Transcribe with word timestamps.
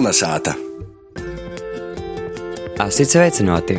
Kolnesāta! 0.00 0.54
Esiet 2.80 3.10
sveicināti! 3.12 3.74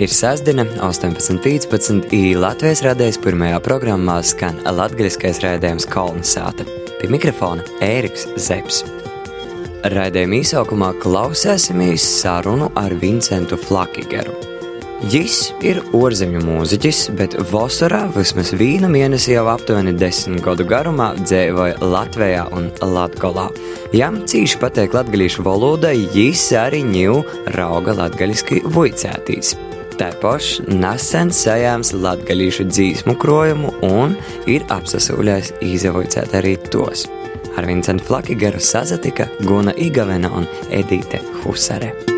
Ir 0.00 0.08
sestdiena, 0.08 0.64
18.15. 0.80 2.16
Latvijas 2.40 2.80
radijas 2.86 3.20
pirmajā 3.20 3.58
programmā 3.60 4.14
skan 4.24 4.62
latgaliskais 4.64 5.42
raidījums 5.44 5.84
Kolnesāta. 5.92 6.64
Pie 6.96 7.12
mikrofona 7.12 7.68
Ēriks 7.84 8.24
Zepsi. 8.40 8.88
Raidījuma 9.92 10.40
īsākumā 10.40 10.94
klausēsimies 11.04 12.08
sarunu 12.22 12.72
ar 12.72 12.96
Vincentu 12.96 13.60
Flakigeru. 13.60 14.55
Jis 15.04 15.50
ir 15.60 15.82
ārzemju 15.94 16.40
mūziķis, 16.40 17.00
bet 17.18 17.34
vasarā 17.50 18.06
vismaz 18.14 18.54
vienu 18.56 18.88
mēnesi 18.88 19.34
jau 19.34 19.42
aptuveni 19.52 19.92
desmit 19.92 20.40
gadu 20.44 20.64
garumā 20.64 21.10
dzīvoja 21.20 21.76
Latvijā 21.84 22.46
un 22.56 22.70
Latvijā. 22.80 23.44
Jām 23.92 24.22
cīši 24.24 24.56
patīk 24.62 24.96
latviešu 24.96 25.44
valoda, 25.44 25.92
jis 25.92 26.46
arī 26.56 26.80
ņū 26.88 27.18
rauga 27.58 27.92
latviešu 28.00 28.64
vuicētīs. 28.72 29.52
Tāpaš 30.00 30.50
nesen 30.72 31.28
sajāms 31.28 31.92
latviešu 31.92 32.68
dzīsmu 32.72 33.18
krojumu 33.20 33.76
un 33.84 34.16
ir 34.48 34.64
apsasūļējis 34.72 35.54
izavoicēt 35.76 36.40
arī 36.40 36.56
tos. 36.72 37.04
Ar 37.56 37.68
Vincentu 37.68 38.08
Flakigaru 38.08 38.64
sazatika 38.64 39.28
Guna 39.44 39.76
Igavena 39.76 40.32
un 40.40 40.48
Edīte 40.72 41.20
Husare. 41.44 42.15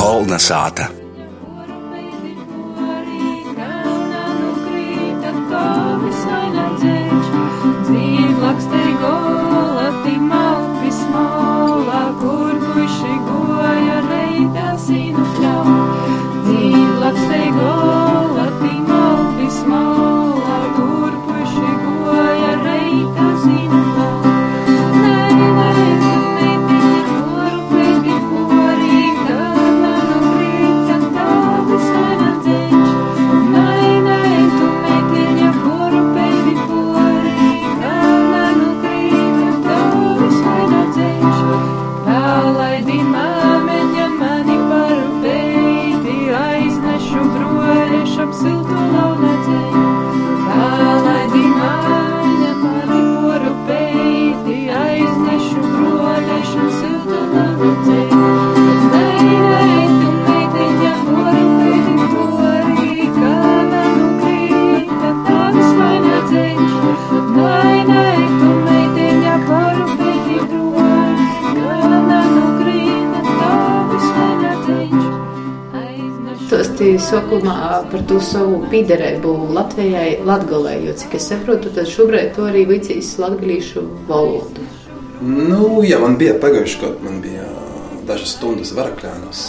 Kolnesāta! 0.00 0.99
Sākumā 77.30 77.86
par 77.90 78.02
to 78.08 78.18
savu 78.20 78.66
piederību 78.70 79.52
Latvijai, 79.54 80.18
Latvijai, 80.26 80.86
jo, 80.86 80.94
cik 80.98 81.14
es 81.14 81.28
saprotu, 81.30 81.70
tad 81.70 81.86
šobrīd 81.86 82.34
to 82.34 82.46
arī 82.48 82.64
vicīs 82.66 83.18
latviešu 83.18 83.82
valodu. 84.08 84.64
Nu, 85.22 85.82
jā, 85.84 86.00
man 86.00 86.16
bija 86.18 86.34
pagājuši 86.40 86.80
gadu, 86.80 87.04
man 87.04 87.20
bija 87.22 87.44
dažas 88.08 88.34
stundas 88.34 88.72
varakļānos, 88.74 89.42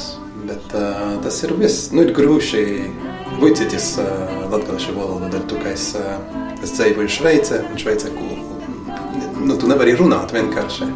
bet 0.45 0.75
uh, 0.75 1.15
tas 1.23 1.39
ir 1.43 1.53
viss, 1.57 1.91
nu, 1.91 2.03
ir 2.05 2.13
grūši 2.13 2.65
vicīties 3.41 3.87
uh, 4.03 4.11
latviešu 4.51 4.93
valodu, 4.97 5.31
dēļ 5.31 5.47
to, 5.49 5.61
ka 5.63 5.71
es, 5.71 5.87
uh, 5.97 6.19
es 6.61 6.75
dzīvoju 6.75 7.09
Šveicē, 7.15 7.63
un 7.71 7.81
Šveicē, 7.81 8.11
nu, 9.41 9.55
tu 9.55 9.71
nevari 9.71 9.95
runāt 9.97 10.35
vienkārši. 10.35 10.91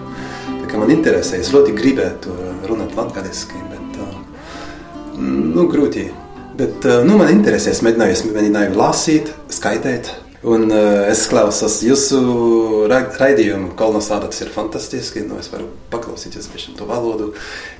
Tā 0.51 0.69
kā 0.69 0.77
man 0.77 0.93
interesē, 0.93 1.39
es 1.41 1.49
ļoti 1.55 1.73
gribētu 1.77 2.35
runāt 2.69 2.93
latgaliski, 2.97 3.63
bet, 3.71 3.97
nu, 5.17 5.65
grūti 5.71 6.05
Bet 6.55 6.85
eh, 6.85 7.01
nu, 7.03 7.17
man 7.19 7.31
interesē, 7.33 7.73
es 7.75 7.81
mēģināju, 7.83 8.15
es 8.15 8.23
mēģināju 8.29 8.77
lasīt, 8.79 9.33
skaitīt. 9.51 10.13
Un 10.45 10.67
uh, 10.69 11.07
es 11.09 11.23
klausos 11.25 11.79
jūsu 11.81 12.19
ra 12.91 12.99
raidījumu, 13.17 13.71
kolonizācija 13.79 14.29
tas 14.29 14.43
ir 14.45 14.51
fantastiski. 14.53 15.23
Nu, 15.25 15.39
es 15.41 15.49
varu 15.49 15.71
paklausīties 15.89 16.45
par 16.51 16.65
to 16.77 16.85
valodu. 16.85 17.31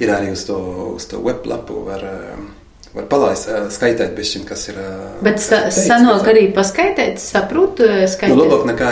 Ir 0.02 0.10
arī 0.10 0.32
uz 0.34 0.48
to, 0.48 0.58
uz 0.96 1.06
to 1.12 1.22
web 1.22 1.46
lapu. 1.46 1.78
Var, 1.86 2.02
uh, 2.10 2.90
var 2.98 3.06
palaist, 3.12 3.54
skaitīt, 3.76 4.16
bišķiņ, 4.18 4.48
kas 4.50 4.66
ir. 4.74 4.82
Bet 5.22 5.38
sa 5.46 5.68
sanāk 5.70 6.26
arī 6.34 6.48
paskaitīt, 6.58 7.22
saprotu, 7.22 7.86
skaitīt. 8.10 8.34
Nu, 8.34 8.48
labāk 8.48 8.66
nekā, 8.74 8.92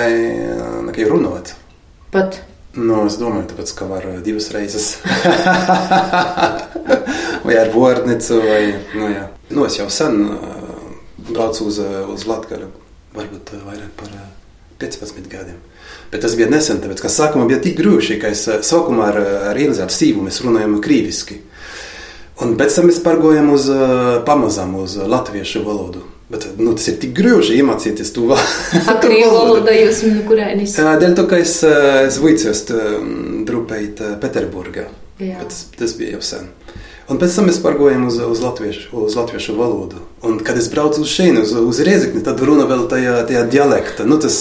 nekā 0.92 1.10
runāt. 1.10 1.56
Pat. 2.14 2.44
Nu, 2.78 3.08
es 3.10 3.18
domāju, 3.22 3.48
tāpēc, 3.52 3.74
ka 3.78 3.90
var 3.90 4.06
divas 4.26 4.54
reizes. 4.54 4.96
vai 7.46 7.58
ar 7.58 7.74
vārnīcu, 7.74 8.38
vai, 8.46 8.62
nu 8.94 9.10
jā. 9.12 9.28
Nu, 9.54 9.66
es 9.68 9.78
jau 9.78 9.90
sen 9.94 10.24
uh, 10.26 10.38
braucu 11.30 11.68
uz, 11.70 11.78
uz 12.14 12.26
Latviju, 12.26 12.72
varbūt 13.14 13.54
uh, 13.54 13.66
vairāk 13.68 13.92
par 14.00 14.10
uh, 14.10 14.32
15 14.82 15.30
gadiem. 15.30 15.60
Bet 16.12 16.24
tas 16.26 16.34
bija 16.38 16.50
nesen, 16.50 16.80
tāpēc, 16.82 17.04
ka 17.04 17.12
sākumā 17.12 17.46
bija 17.50 17.62
tik 17.62 17.78
grūti, 17.78 18.18
ka 18.22 18.32
es 18.34 18.48
sākumā 18.66 19.12
ar, 19.12 19.20
ar 19.52 19.60
Ilzi, 19.60 19.84
ar 19.84 19.94
Sīvu 19.94 20.26
mēs 20.26 20.42
runājam 20.46 20.80
krīviski. 20.84 21.40
Un 22.42 22.56
pēc 22.58 22.80
tam 22.80 22.90
mēs 22.90 22.98
pārgājām 23.06 23.52
uz 23.54 23.68
pamazām 24.26 24.74
uz 24.82 24.98
latviešu 24.98 25.62
valodu. 25.68 26.02
Bet, 26.34 26.48
nu, 26.58 26.74
tas 26.74 26.88
ir 26.90 26.98
tik 27.02 27.14
grūti 27.18 27.60
iemācīties 27.60 28.10
to 28.16 28.26
valodu. 28.32 28.96
Krievu 29.04 29.36
valoda 29.36 29.76
jūs 29.78 30.02
no 30.10 30.24
kurienes? 30.26 30.74
Dēļ 30.80 31.14
to, 31.20 31.28
ka 31.30 31.42
es, 31.44 31.60
es 32.08 32.18
vicos 32.24 32.66
drupēt 32.70 34.02
Peterburgā. 34.24 34.88
Tas, 35.20 35.66
tas 35.78 35.94
bija 36.00 36.18
jau 36.18 36.24
sen. 36.26 36.50
Un 37.12 37.20
pēc 37.20 37.34
tam 37.36 37.50
mēs 37.50 37.58
pārgājām 37.60 38.06
uz, 38.08 38.16
uz, 38.24 38.40
latviešu, 38.40 38.86
uz 39.04 39.16
latviešu 39.20 39.58
valodu. 39.58 40.00
Un, 40.24 40.38
kad 40.46 40.56
es 40.60 40.70
braucu 40.72 41.02
uz 41.04 41.12
šejienu, 41.12 41.42
uz, 41.44 41.52
uz 41.60 41.82
Riezikni, 41.84 42.22
tad 42.24 42.40
runa 42.40 42.64
vēl 42.70 42.86
tajā, 42.92 43.18
tajā 43.28 43.42
dialektā. 43.52 44.06
Nu, 44.08 44.16
tas, 44.24 44.38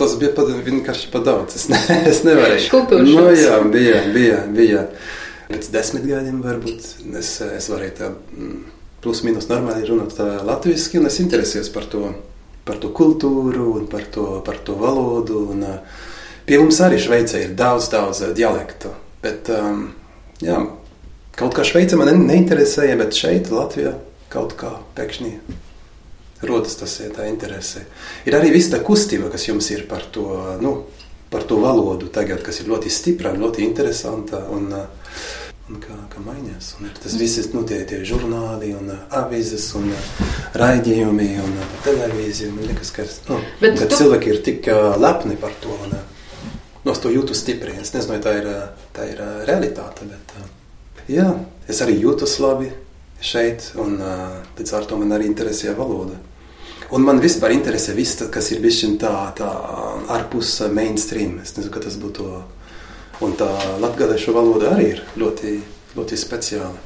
tas 0.00 0.14
bija 0.20 0.32
pat, 0.38 0.48
vienkārši 0.64 1.10
par 1.12 1.26
daudz. 1.26 1.58
Es, 1.60 1.68
ne, 1.68 1.82
es 2.12 2.22
nevarēju. 2.24 2.80
Nu, 3.04 3.26
jā, 3.36 3.60
bija, 3.74 4.00
bija, 4.14 4.40
bija. 4.56 4.86
Pēc 5.52 5.68
desmit 5.74 6.08
gadiem 6.08 6.40
varbūt 6.40 7.06
es, 7.20 7.34
es 7.44 7.68
varēju 7.68 7.96
tā 7.98 8.08
mm, 8.08 8.58
plus 9.04 9.20
mīnus 9.26 9.50
normāli 9.52 9.84
runāt 9.84 10.16
latviešu, 10.48 10.96
un 11.02 11.12
es 11.12 11.20
interesējos 11.20 11.68
par 11.74 11.92
to, 11.92 12.06
par 12.64 12.80
to 12.80 12.88
kultūru 12.96 13.74
un 13.76 13.88
par 13.92 14.08
to, 14.14 14.38
par 14.46 14.64
to 14.64 14.80
valodu. 14.80 15.44
Un, 15.52 15.66
pie 16.48 16.56
mums 16.56 16.80
arī 16.80 17.04
Šveicē 17.04 17.50
ir 17.50 17.58
daudz, 17.58 17.92
daudz 17.92 18.24
dialektu. 18.32 18.96
Bet, 19.22 19.52
um, 19.52 19.90
jā, 20.40 20.56
Kaut 21.36 21.54
kā 21.56 21.64
Šveice 21.64 21.96
man 21.96 22.26
neinteresēja, 22.26 22.96
bet 23.00 23.16
šeit, 23.16 23.48
Latvijā, 23.52 23.94
kaut 24.32 24.56
kā 24.60 24.74
pēkšņi 24.96 25.36
rodas 26.46 26.76
tas 26.76 26.98
tā 27.14 27.28
interese. 27.30 27.86
Ir 28.26 28.36
arī 28.36 28.52
viss 28.54 28.72
tā 28.72 28.82
kustība, 28.84 29.30
kas 29.32 29.46
jums 29.48 29.70
ir 29.72 29.86
par 29.88 30.04
to, 30.12 30.26
nu, 30.62 30.74
par 31.32 31.46
to 31.48 31.60
valodu 31.62 32.10
tagad, 32.12 32.42
kas 32.44 32.60
ir 32.60 32.70
ļoti 32.72 32.92
stipra, 32.92 33.32
ļoti 33.38 33.64
interesanta 33.64 34.42
un, 34.52 34.68
un 34.74 35.82
kā, 35.82 35.96
kā 36.12 36.22
mainās. 36.24 36.74
Un 36.78 36.90
ir 36.90 36.98
tas 37.00 37.16
viss, 37.18 37.52
nu, 37.54 37.64
tie, 37.68 37.82
tie 37.88 38.02
žurnāli 38.08 38.72
un 38.76 38.90
avīzes 39.22 39.68
un 39.78 39.92
raidījumi 40.58 41.28
un 41.42 41.60
televīzija. 41.86 42.52
Man 42.52 42.72
liekas, 42.72 42.92
ka, 42.96 43.06
nu, 43.30 43.40
ka 43.62 43.86
tu... 43.86 44.02
cilvēki 44.02 44.34
ir 44.34 44.42
tik 44.50 44.72
lepni 45.00 45.38
par 45.40 45.54
to 45.62 45.76
un 45.78 45.94
no 46.82 46.90
nu, 46.90 46.98
to 46.98 47.14
jūtu 47.14 47.38
stipri. 47.38 47.78
Es 47.80 47.94
nezinu, 47.94 48.18
tā 48.20 48.34
ir, 48.40 48.50
tā 48.92 49.06
ir 49.14 49.22
realitāte, 49.46 50.08
bet 50.10 50.34
Jā, 51.10 51.28
es 51.68 51.80
arī 51.84 51.98
jūtos 52.00 52.38
labi 52.42 52.70
šeit, 53.22 53.72
un 53.80 53.96
līdz 54.58 54.74
ar 54.76 54.86
to 54.86 54.98
man 55.00 55.14
arī 55.16 55.30
interesē 55.30 55.74
valoda. 55.78 56.18
Un 56.92 57.06
man 57.06 57.22
vispār 57.22 57.54
interesē 57.54 57.94
viss, 57.96 58.18
kas 58.30 58.50
ir 58.52 58.60
bijis 58.60 58.82
tā, 59.00 59.12
tā 59.38 59.48
ārpus 60.12 60.58
mainstream. 60.74 61.38
Es 61.40 61.54
nezinu, 61.56 61.72
ka 61.72 61.80
tas 61.80 61.96
būtu. 61.96 62.26
Un 63.22 63.36
tā 63.38 63.48
latviešu 63.80 64.34
valoda 64.34 64.72
arī 64.74 64.88
ir 64.96 65.00
ļoti, 65.16 65.52
ļoti 65.94 66.18
speciāla. 66.18 66.80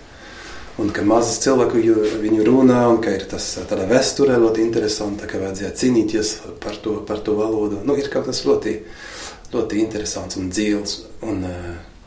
Un 0.79 0.91
ka 0.93 1.01
mazas 1.09 1.41
cilvēku 1.41 1.81
viņu 2.21 2.45
runā, 2.45 2.83
un 2.93 3.01
ka 3.01 3.15
ir 3.17 3.25
tas 3.31 3.49
tādā 3.65 3.87
vēsturē 3.89 4.37
ļoti 4.43 4.61
interesanti, 4.67 5.27
ka 5.27 5.41
vajadzēja 5.41 5.73
cīnīties 5.81 6.33
par 6.61 6.77
to, 6.85 6.99
par 7.09 7.23
to 7.25 7.35
valodu. 7.39 7.81
Nu, 7.89 7.97
ir 7.97 8.11
kaut 8.13 8.29
kas 8.29 8.45
ļoti, 8.45 8.77
ļoti 9.55 9.81
interesants 9.81 10.37
un 10.37 10.51
dziļs. 10.53 10.97
Un, 11.25 11.43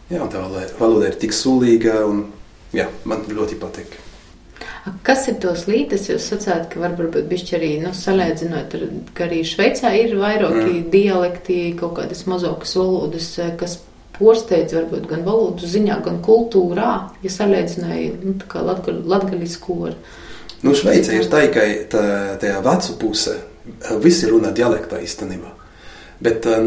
jā, 0.09 0.27
tā 0.29 0.43
valoda 0.79 1.09
ir 1.09 1.17
tik 1.21 1.35
sulīga, 1.35 2.01
un 2.09 2.27
jā, 2.75 2.89
man 3.09 3.25
ļoti 3.29 3.59
patīk. 3.61 3.97
Kas 5.05 5.27
ir 5.29 5.37
tos 5.43 5.65
līdzekļus? 5.69 6.07
Jūs 6.09 6.29
sacāt, 6.31 6.69
ka 6.71 6.81
varbūt 6.81 7.27
bišķi 7.29 7.55
arī 7.57 7.69
nu, 7.83 7.91
salīdzinot, 7.95 8.73
ar, 8.77 8.85
ka 9.15 9.27
arī 9.27 9.43
Šveicā 9.47 9.91
ir 9.99 10.15
vairāki 10.19 10.79
mm. 10.79 10.87
dialekti, 10.93 11.59
kaut 11.79 11.97
kādas 11.99 12.23
mazākas 12.29 12.73
valodas, 12.79 13.27
kas 13.59 13.77
porsteidz 14.19 14.75
varbūt 14.75 15.05
gan 15.11 15.23
valodu 15.27 15.67
ziņā, 15.69 15.99
gan 16.05 16.19
kultūrā, 16.25 16.93
ja 17.23 17.33
salīdzināja 17.33 18.17
nu, 18.23 18.35
latgaļisku 19.13 19.77
ar. 19.91 19.99
Nu, 20.63 20.73
Šveice 20.75 21.15
ir 21.15 21.29
tā, 21.31 21.45
ka 21.53 21.63
tā, 21.91 22.03
tajā 22.41 22.59
vecu 22.65 22.97
puse 22.99 23.37
visi 24.03 24.27
runā 24.31 24.51
dialektā 24.55 24.99
īstenībā. 25.05 25.53
Bet 26.19 26.43
uh, 26.51 26.59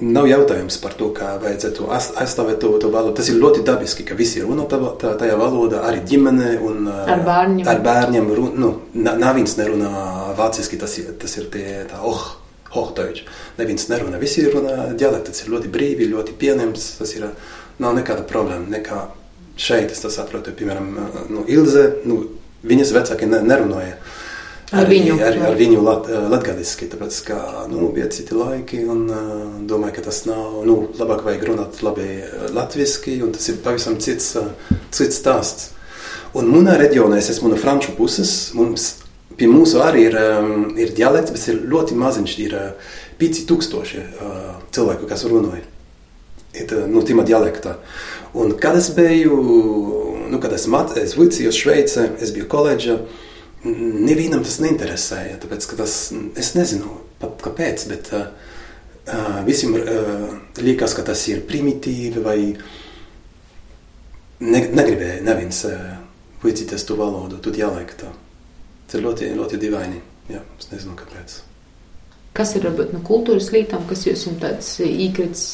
nav, 0.00 0.24
uh, 0.24 0.30
jautājums 0.30 0.78
par 0.82 0.94
to, 0.98 1.10
kā 1.16 1.34
vajadzētu 1.42 1.88
aizstāvēt 1.92 2.60
to, 2.62 2.70
to 2.82 2.90
valodu. 2.92 3.16
Tas 3.20 3.30
ir 3.30 3.40
ļoti 3.40 3.64
dabiski, 3.66 4.06
ka 4.08 4.16
visi 4.18 4.42
runā 4.44 4.66
tā, 4.70 4.78
tā, 5.00 5.14
tajā 5.20 5.36
valodā, 5.40 5.82
arī 5.88 6.04
ģimene 6.10 6.54
un 6.64 6.88
uh, 6.90 7.02
ar 7.14 7.24
bērniem. 7.26 7.68
Ar 7.70 7.82
bērniem 7.84 8.30
run, 8.38 8.54
nu, 8.60 8.72
nav 8.94 9.34
viens 9.38 9.58
nerunā 9.60 9.90
vāciski, 10.38 10.80
tas 10.80 10.96
tas 11.20 11.36
ir 11.40 11.50
tie, 11.52 11.66
tā, 11.90 12.00
oh, 12.02 12.24
hochdeutsch. 12.74 13.28
Neviens 13.58 13.88
nerunā, 13.90 14.20
visi 14.22 14.46
runā 14.50 14.94
dialekti, 14.98 15.32
tas 15.32 15.44
ir 15.44 15.52
ļoti 15.54 15.70
brīvi, 15.74 16.10
ļoti 16.10 16.38
pieņemts, 16.40 16.88
tas 17.00 17.14
ir, 17.16 17.28
nav 17.82 17.94
nekāda 17.96 18.26
problēma, 18.28 18.66
nekā 18.70 19.04
šeit 19.60 19.92
es 19.94 20.02
tas 20.02 20.16
saprotu, 20.18 20.54
piemēram, 20.56 20.90
nu, 21.30 21.44
Ilze, 21.50 21.86
nu, 22.08 22.24
viņas 22.66 22.94
vecāki 22.96 23.28
nerunāja. 23.30 23.98
Ar 24.74 24.88
viņu, 24.90 25.14
ar, 25.22 25.36
ar 25.50 25.54
viņu 25.58 25.82
lat, 25.84 26.08
eh, 26.10 26.24
latgadiski, 26.30 26.88
tāpēc, 26.90 27.18
ka, 27.28 27.38
nu, 27.70 27.86
bija 27.94 28.08
citi 28.10 28.34
laiki, 28.34 28.80
un 28.90 29.04
uh, 29.06 29.42
domāju, 29.70 29.94
ka 29.98 30.06
tas 30.08 30.24
nav, 30.26 30.62
nu, 30.66 30.76
labāk 30.98 31.22
vajag 31.26 31.44
runāt 31.50 31.82
labi 31.86 32.06
eh, 32.24 32.32
latviski, 32.54 33.20
un 33.22 33.30
tas 33.36 33.46
ir 33.52 33.60
pavisam 33.62 34.00
cits, 34.02 34.32
cits 34.94 35.20
stāsts. 35.20 35.70
Un 36.34 36.50
manā 36.50 36.74
reģionā, 36.80 37.20
es 37.20 37.30
esmu 37.30 37.52
no 37.52 37.58
franču 37.60 37.94
puses, 37.94 38.32
mums, 38.58 38.88
pie 39.38 39.46
mūsu 39.50 39.78
arī 39.84 40.08
ir, 40.08 40.16
ir 40.82 40.94
dialekts, 40.96 41.34
bet 41.34 41.44
ir 41.52 41.60
ļoti 41.70 41.98
maziņš, 42.00 42.34
ir 42.42 42.56
uh, 42.58 42.96
5000 43.20 44.00
uh, 44.00 44.48
cilvēku, 44.74 45.06
kas 45.10 45.22
runāja. 45.30 45.62
Nu, 46.90 47.02
tīmā 47.02 47.24
dialektā. 47.26 47.76
Un 48.38 48.52
kad 48.58 48.76
es 48.78 48.88
biju, 48.94 49.38
nu, 50.30 50.38
kad 50.42 50.54
es, 50.54 50.66
vicījos 51.18 51.58
Šveicē, 51.58 52.08
es 52.22 52.34
biju 52.34 52.46
koledžā, 52.50 52.98
uh, 52.98 53.22
nevienam 53.64 54.44
tas 54.44 54.58
neinteresēja. 54.62 55.38
Tāpēc, 55.42 55.68
tas, 55.78 55.96
es 56.40 56.52
nezinu 56.58 56.98
pat 57.20 57.40
kāpēc, 57.44 57.86
bet 57.90 58.10
uh, 58.16 58.26
visiem 59.46 59.76
uh, 59.78 60.26
liekas, 60.60 60.96
ka 60.96 61.06
tas 61.06 61.24
ir 61.32 61.44
primitīvi 61.48 62.24
vai 62.24 62.38
ne, 64.44 64.60
negribēja 64.60 65.24
neviens 65.24 65.64
uh, 65.70 65.96
vicīties 66.44 66.84
to 66.88 66.98
valodu, 67.00 67.40
to 67.40 67.54
dialektu. 67.54 68.12
Tas 68.84 68.98
ir 68.98 69.04
ļoti, 69.06 69.32
ļoti 69.38 69.60
dīvaini. 69.60 70.00
Jā, 70.32 70.40
es 70.60 70.70
nezinu 70.70 70.96
kāpēc. 70.96 71.40
Kas 72.34 72.54
ir 72.56 72.64
varbūt 72.66 72.94
no 72.96 73.00
kultūras 73.04 73.50
lietām, 73.54 73.84
kas 73.86 74.06
jums 74.08 74.24
tāds 74.40 74.70
īkrits 74.82 75.44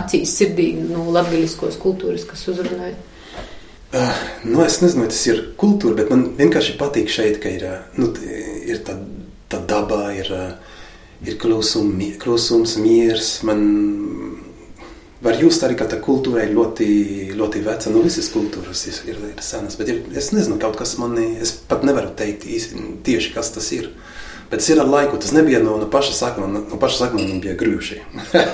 acīs 0.00 0.32
sirdī 0.38 0.72
no 0.80 1.04
latgaļiskos 1.14 1.76
kultūras, 1.82 2.24
kas 2.26 2.46
uzrunāja? 2.50 2.96
Uh, 3.90 4.10
nu, 4.44 4.62
es 4.62 4.76
nezinu, 4.78 5.02
vai 5.02 5.10
tas 5.10 5.24
ir 5.26 5.40
kultūra, 5.58 5.96
bet 5.98 6.12
man 6.12 6.28
vienkārši 6.38 6.76
patīk 6.78 7.08
šeit, 7.10 7.40
ka 7.42 7.50
ir, 7.50 7.64
nu, 7.98 8.12
ir 8.22 8.84
tā, 8.86 8.94
tā 9.50 9.58
daba, 9.66 10.12
ir, 10.14 10.30
ir 11.26 11.38
klusum, 11.42 11.88
klusums, 12.22 12.76
miers. 12.78 13.32
Man 13.48 13.64
var 15.26 15.40
just 15.42 15.66
arī, 15.66 15.74
ka 15.80 15.88
tā 15.90 15.98
kultūra 16.04 16.44
ir 16.46 16.54
ļoti, 16.54 16.86
ļoti 17.34 17.64
veca. 17.66 17.90
Nu, 17.90 18.04
visas 18.06 18.30
kultūras 18.30 18.84
ir, 18.92 19.00
ir, 19.10 19.18
ir 19.32 19.42
senas, 19.42 19.74
bet 19.80 19.90
ir, 19.90 20.04
es 20.14 20.30
nezinu, 20.36 20.60
kaut 20.62 20.78
kas 20.78 20.94
manī, 21.02 21.32
es 21.42 21.50
pat 21.50 21.82
nevaru 21.82 22.14
teikt 22.14 22.46
īsti, 22.46 22.86
tieši, 23.10 23.34
kas 23.34 23.50
tas 23.56 23.72
ir. 23.74 23.90
Bet 24.50 24.62
tas 24.62 24.70
ir 24.70 24.80
ar 24.82 24.86
laiku. 24.90 25.18
Tas 25.18 25.34
nebija 25.34 25.58
no, 25.62 25.76
no 25.82 25.90
paša 25.90 26.14
sākuma. 26.14 26.62
No 26.62 26.78
paša 26.78 27.04
sākuma 27.04 27.26
man 27.26 27.42
bija 27.42 27.58
grūti. 27.58 27.98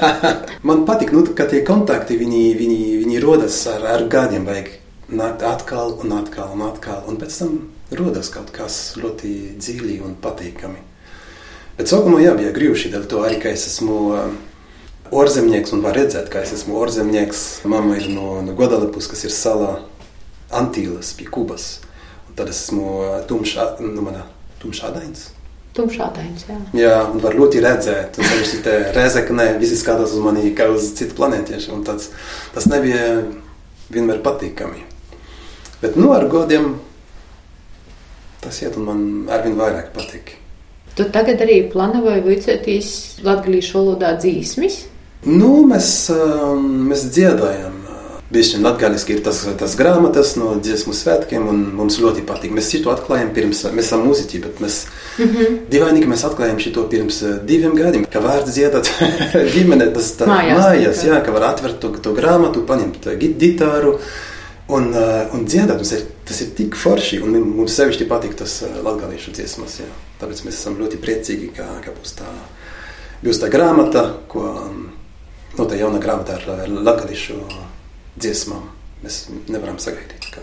man 0.69 0.83
patīk, 0.89 1.13
nu, 1.13 1.29
ka 1.37 1.45
tie 1.53 1.61
kontakti 1.65 2.17
viņi, 2.21 2.43
viņi, 2.57 2.83
viņi 3.05 3.23
rodas 3.25 3.63
ar, 3.73 3.85
ar 3.95 4.09
gadiem. 4.13 4.49
Vajag 4.49 4.75
nākt 5.13 5.45
atkal 5.47 5.95
un 6.03 6.13
atkal 6.17 6.53
un 6.57 6.67
atkal, 6.67 7.05
un 7.07 7.19
pēc 7.21 7.39
tam 7.39 7.57
rodas 7.95 8.31
kaut 8.35 8.51
kas 8.55 8.97
ļoti 8.99 9.33
dziļi 9.61 10.01
un 10.07 10.17
patīkami. 10.23 10.83
Bet 11.77 11.91
sākumā 11.93 12.23
jā, 12.25 12.33
bija 12.39 12.55
grūti 12.57 12.91
dēļ 12.93 13.07
to 13.11 13.23
arī, 13.27 13.39
ka 13.43 13.53
es 13.53 13.67
esmu 13.69 13.99
orzemnieks 15.15 15.75
un 15.77 15.85
var 15.85 15.95
redzēt, 15.99 16.31
ka 16.33 16.43
es 16.43 16.55
esmu 16.57 16.79
orzemnieks. 16.81 17.45
Mama 17.69 17.99
ir 18.01 18.09
no, 18.11 18.41
no 18.43 18.57
Guadalupus, 18.57 19.11
kas 19.13 19.27
ir 19.29 19.35
salā 19.35 19.77
Antīlas 20.57 21.13
pie 21.19 21.29
Kubas. 21.31 21.77
Un 22.31 22.39
tad 22.39 22.51
es 22.51 22.65
esmu 22.67 22.97
tumšā, 23.29 23.77
nu, 23.85 24.03
manā 24.03 24.25
tumšādains. 24.63 25.31
Tumšādains, 25.77 26.47
jā. 26.49 26.57
Jā, 26.81 26.97
un 27.13 27.21
var 27.21 27.37
ļoti 27.37 27.61
redzēt, 27.61 28.17
un 28.17 28.25
sevišķi 28.25 28.63
te 28.65 28.77
Rezeknē, 28.97 29.51
visi 29.61 29.77
skatās 29.77 30.15
uz 30.17 30.25
mani 30.25 30.55
kā 30.57 30.71
uz 30.73 30.89
citu 30.97 31.19
planētiešu, 31.19 31.75
un 31.77 31.85
tāds, 31.85 32.09
tas 32.57 32.69
nebija 32.73 33.27
vienmēr 33.93 34.23
patīkami. 34.25 34.87
Bet 35.81 35.97
nu, 35.97 36.13
ar 36.17 36.25
gadiem 36.33 36.75
tas 38.47 38.63
iet, 38.63 38.77
un 38.79 38.87
man 38.87 39.01
arvien 39.33 39.57
vairāk 39.59 39.91
patīk. 39.97 40.37
Tu 40.97 41.05
tagad 41.13 41.43
arī 41.45 41.61
plānoji 41.73 42.23
vicēties 42.25 42.91
latviešu 43.27 43.81
valodā 43.81 44.15
dzīsmis? 44.21 44.85
Nu, 45.27 45.67
mēs, 45.69 45.91
um, 46.15 46.69
mēs 46.91 47.09
dziedājam. 47.11 47.83
Bišķiņ 48.27 48.65
latgaliski 48.65 49.15
ir 49.15 49.21
tas, 49.23 49.45
tas 49.59 49.77
grāmatas 49.79 50.33
no 50.35 50.57
dziesmu 50.59 50.91
svētkiem, 50.99 51.45
un 51.47 51.61
mums 51.79 52.01
ļoti 52.03 52.25
patīk. 52.27 52.55
Mēs 52.57 52.73
šito 52.73 52.91
atklājam 52.91 53.29
pirms, 53.37 53.61
mēs 53.71 53.87
esam 53.87 54.03
muziķi, 54.03 54.41
bet 54.43 54.63
mēs 54.65 54.79
mm 55.19 55.29
-hmm. 55.29 55.59
divaini, 55.71 56.03
ka 56.03 56.11
mēs 56.11 56.25
atklājam 56.27 56.59
šito 56.59 56.87
pirms 56.91 57.21
uh, 57.23 57.37
diviem 57.51 57.77
gadiem, 57.79 58.07
ka 58.11 58.23
vārds 58.25 58.57
dziedāt 58.57 58.91
ģimene, 59.55 59.93
tas 59.95 60.11
tā 60.19 60.27
mājās, 60.27 60.59
mājās 60.59 61.05
jā, 61.07 61.21
ka 61.23 61.37
var 61.37 61.53
atvert 61.53 61.79
to, 61.81 61.93
to 62.03 62.15
grāmatu, 62.19 62.67
paņemt 62.67 63.07
gitāru. 63.39 63.95
Uh, 63.95 64.36
Un, 64.67 64.89
uh, 64.91 65.29
un 65.31 65.45
dziedāt, 65.47 65.79
tas 65.79 65.93
ir, 65.95 66.01
tas 66.27 66.41
ir 66.43 66.49
tik 66.59 66.75
forši, 66.75 67.21
un 67.23 67.37
mums 67.39 67.77
sevišķi 67.79 68.09
patīk 68.11 68.35
tas 68.39 68.59
uh, 68.67 68.81
latgalīšu 68.83 69.35
dziesmas. 69.37 69.77
Jā. 69.79 69.91
Tāpēc 70.19 70.43
mēs 70.43 70.59
esam 70.59 70.79
ļoti 70.81 70.99
priecīgi, 71.03 71.53
ka, 71.55 71.69
ka 71.85 71.95
būs, 71.95 72.17
tā, 72.19 72.27
būs 73.23 73.39
tā 73.43 73.51
grāmata, 73.53 74.09
ko, 74.33 74.49
nu, 74.73 75.69
tā 75.69 75.79
jauna 75.79 76.03
grāmata 76.03 76.41
ar, 76.41 76.49
ar 76.65 76.75
latgalīšu 76.81 77.39
dziesmām. 78.19 78.67
Mēs 79.05 79.21
nevaram 79.53 79.79
sagaidīt. 79.79 80.27
Kā. 80.35 80.43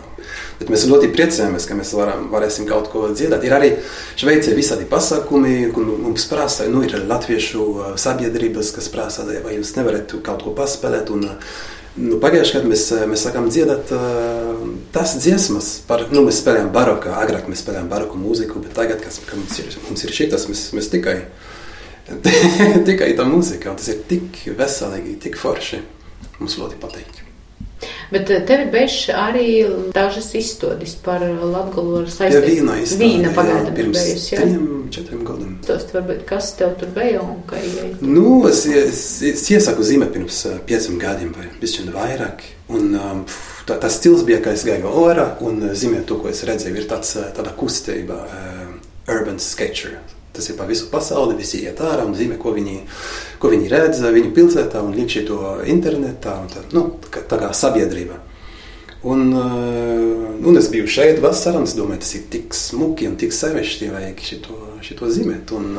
Bet 0.61 0.69
mēs 0.71 0.85
ļoti 0.87 1.11
priecājamies, 1.11 1.65
ka 1.67 1.75
mēs 1.75 1.91
varam, 1.97 2.29
varēsim 2.31 2.67
kaut 2.69 2.87
ko 2.93 3.09
dziedāt. 3.11 3.43
Ir 3.43 3.57
arī 3.57 3.73
Šveicē 4.15 4.55
visādi 4.55 4.87
pasākumi, 4.87 5.67
kur 5.75 5.89
mums 5.99 6.29
prasa, 6.31 6.69
nu, 6.71 6.85
ir 6.85 6.95
latviešu 7.09 7.97
sabiedrības, 7.99 8.71
kas 8.77 8.87
prasa, 8.93 9.27
vai 9.43 9.57
jūs 9.57 9.75
nevarat 9.75 10.15
kaut 10.23 10.45
ko 10.45 10.55
paspēlēt. 10.55 11.11
Un, 11.11 11.33
Nu, 11.93 12.17
Pagājušajā 12.17 12.57
gadā 12.57 12.69
mēs, 12.71 12.83
mēs 13.11 13.23
sākām 13.27 13.49
dziedāt 13.53 13.91
uh, 13.93 14.63
tās 14.95 15.13
dziesmas, 15.21 15.67
par, 15.85 16.07
nu, 16.09 16.23
mēs 16.25 16.39
spēlējām 16.41 16.71
baroku, 16.73 17.11
agrāk 17.13 17.45
mēs 17.51 17.61
spēlējām 17.61 17.91
baroku 17.91 18.17
mūziku, 18.17 18.63
bet 18.63 18.73
tagad, 18.77 19.03
kas, 19.03 19.19
kad 19.21 19.37
mums 19.37 19.59
ir, 19.61 19.69
mums 19.85 20.05
ir 20.07 20.15
šitas, 20.17 20.47
mēs, 20.49 20.63
mēs 20.73 20.89
tikai, 20.93 21.19
tikai 22.89 23.11
tā 23.19 23.27
mūzika, 23.29 23.69
un 23.69 23.77
tas 23.81 23.93
ir 23.93 24.01
tik 24.09 24.41
veselīgi, 24.57 25.19
tik 25.27 25.37
forši. 25.37 25.83
Mums 26.39 26.57
ļoti 26.57 26.81
patīk. 26.81 27.22
Bet 28.11 28.29
eh, 28.29 28.41
tev 28.47 28.65
ir 28.65 28.71
bijuši 28.73 29.13
arī 29.17 29.47
dažas 29.95 30.31
izstādes 30.37 30.95
par 31.05 31.23
Latviju 31.23 32.01
ar 32.01 32.09
saistību. 32.11 32.39
Jā, 32.39 32.49
vīna 32.49 32.77
izstāde. 32.81 33.03
Vīna 33.03 33.33
pagaidām 33.37 33.77
ir 33.77 33.91
bijusi. 33.93 34.33
Jā, 34.33 34.41
trim, 34.41 34.65
četriem 34.93 35.25
gadiem. 35.27 35.53
Tos, 35.67 35.85
varbūt, 35.95 36.23
kas 36.29 36.51
tev 36.59 36.73
tur 36.81 36.93
bija 36.95 37.21
un 37.23 37.43
kā 37.49 37.61
ieiet? 37.61 38.01
Nu, 38.05 38.39
es, 38.49 38.65
es, 38.67 39.03
es 39.33 39.45
iesaku 39.53 39.85
zīmēt 39.87 40.13
pirms 40.15 40.41
uh, 40.49 40.57
pieciem 40.67 40.97
gadiem 41.01 41.35
vai 41.37 41.49
bišķiņ 41.61 41.93
vairāk. 41.93 42.47
Un 42.73 42.97
um, 42.97 43.21
tā, 43.67 43.77
tas 43.77 43.99
stils 43.99 44.25
bija, 44.27 44.41
ka 44.43 44.55
es 44.57 44.65
gāju 44.67 44.91
orā 45.03 45.33
un 45.45 45.61
zīmēt 45.71 46.07
to, 46.09 46.19
ko 46.21 46.31
es 46.31 46.43
redzēju. 46.47 46.81
Ir 46.81 46.89
tāds, 46.89 47.15
tāda 47.37 47.55
kustība, 47.59 48.23
uh, 48.27 48.75
urban 49.13 49.39
sketcher 49.43 49.99
Tas 50.33 50.49
ir 50.49 50.57
pa 50.57 50.65
visu 50.65 50.87
pasauli, 50.89 51.37
visi 51.37 51.61
iet 51.61 51.81
ārā 51.83 52.07
un 52.07 52.15
zīmē, 52.17 52.39
ko 52.41 52.55
viņi, 52.55 52.79
ko 53.41 53.51
viņi 53.53 53.67
redz 53.69 53.99
viņu 54.01 54.31
pilsētā 54.33 54.81
un 54.81 54.95
liek 54.97 55.13
to 55.27 55.39
internetā, 55.69 56.39
tā, 56.49 56.63
nu, 56.73 56.87
tā 57.13 57.37
kā 57.37 57.51
sabiedrība. 57.53 58.17
Un, 59.03 59.33
uh, 59.35 60.47
un 60.47 60.57
es 60.57 60.69
biju 60.71 60.87
šeit 60.87 61.19
vasarā, 61.21 61.61
es 61.67 61.75
domāju, 61.75 62.01
tas 62.05 62.15
ir 62.15 62.23
tik 62.31 62.55
smuki 62.55 63.09
un 63.09 63.17
tik 63.19 63.35
sevišķi, 63.35 63.91
vajag 63.91 64.23
šito, 64.23 64.57
šito 64.81 65.11
zīmēt, 65.11 65.51
un, 65.57 65.75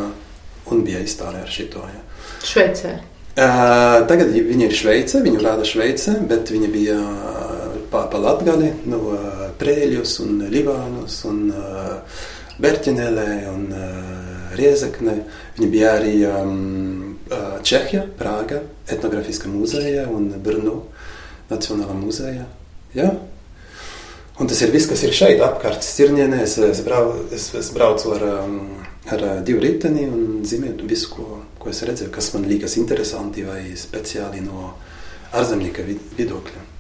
un 0.70 0.84
bija 0.84 1.00
izstāde 1.00 1.40
ar 1.40 1.50
šito. 1.50 1.82
Ja. 1.88 2.04
Šveicē? 2.44 2.94
Uh, 3.34 4.04
tagad 4.06 4.28
viņa 4.30 4.68
ir 4.68 4.75
Šveice, 4.78 5.18
viņu 5.25 5.40
rāda 5.42 5.64
Šveice, 5.66 6.12
bet 6.30 6.52
viņa 6.54 6.68
bija 6.70 6.99
pa, 7.90 8.04
pa 8.12 8.20
Latgali, 8.23 8.68
no 8.87 9.00
uh, 9.11 9.40
Prēļus 9.58 10.20
un 10.23 10.44
Libānus 10.52 11.16
un 11.26 11.40
uh, 11.50 12.20
Berķinelē 12.62 13.30
un 13.50 13.64
uh, 13.75 14.13
Riezekne. 14.58 15.18
Viņa 15.58 15.68
bija 15.73 15.92
arī 15.99 16.14
um, 16.28 17.14
Čehija, 17.64 18.04
Prāga, 18.18 18.62
etnogrāfiskā 18.90 19.50
muzeja 19.52 20.08
un 20.12 20.30
Brno 20.44 20.82
Nacionālā 21.50 21.96
muzeja. 21.99 22.46
Ja? 22.96 23.12
Un 24.40 24.50
tas 24.50 24.61
ir 24.66 24.73
viss, 24.75 24.88
kas 24.90 25.04
ir 25.06 25.14
šeit 25.14 25.42
apkārt 25.44 25.87
Stirņienē. 25.87 26.42
Es, 26.42 26.56
es, 26.58 26.82
brau, 26.87 27.12
es, 27.34 27.49
es 27.54 27.70
braucu 27.75 28.14
ar, 28.16 28.26
ar 29.14 29.26
divu 29.46 29.62
riteni 29.62 30.08
un 30.11 30.42
zīmēju 30.46 30.90
visu, 30.90 31.12
ko, 31.14 31.40
ko 31.62 31.70
es 31.70 31.84
redzēju, 31.87 32.11
kas 32.14 32.32
man 32.34 32.49
liekas 32.50 32.78
interesanti 32.80 33.46
vai 33.46 33.62
speciāli 33.78 34.42
no 34.44 34.73
ārzemnieka 35.34 35.87
viedokļa. 36.18 36.73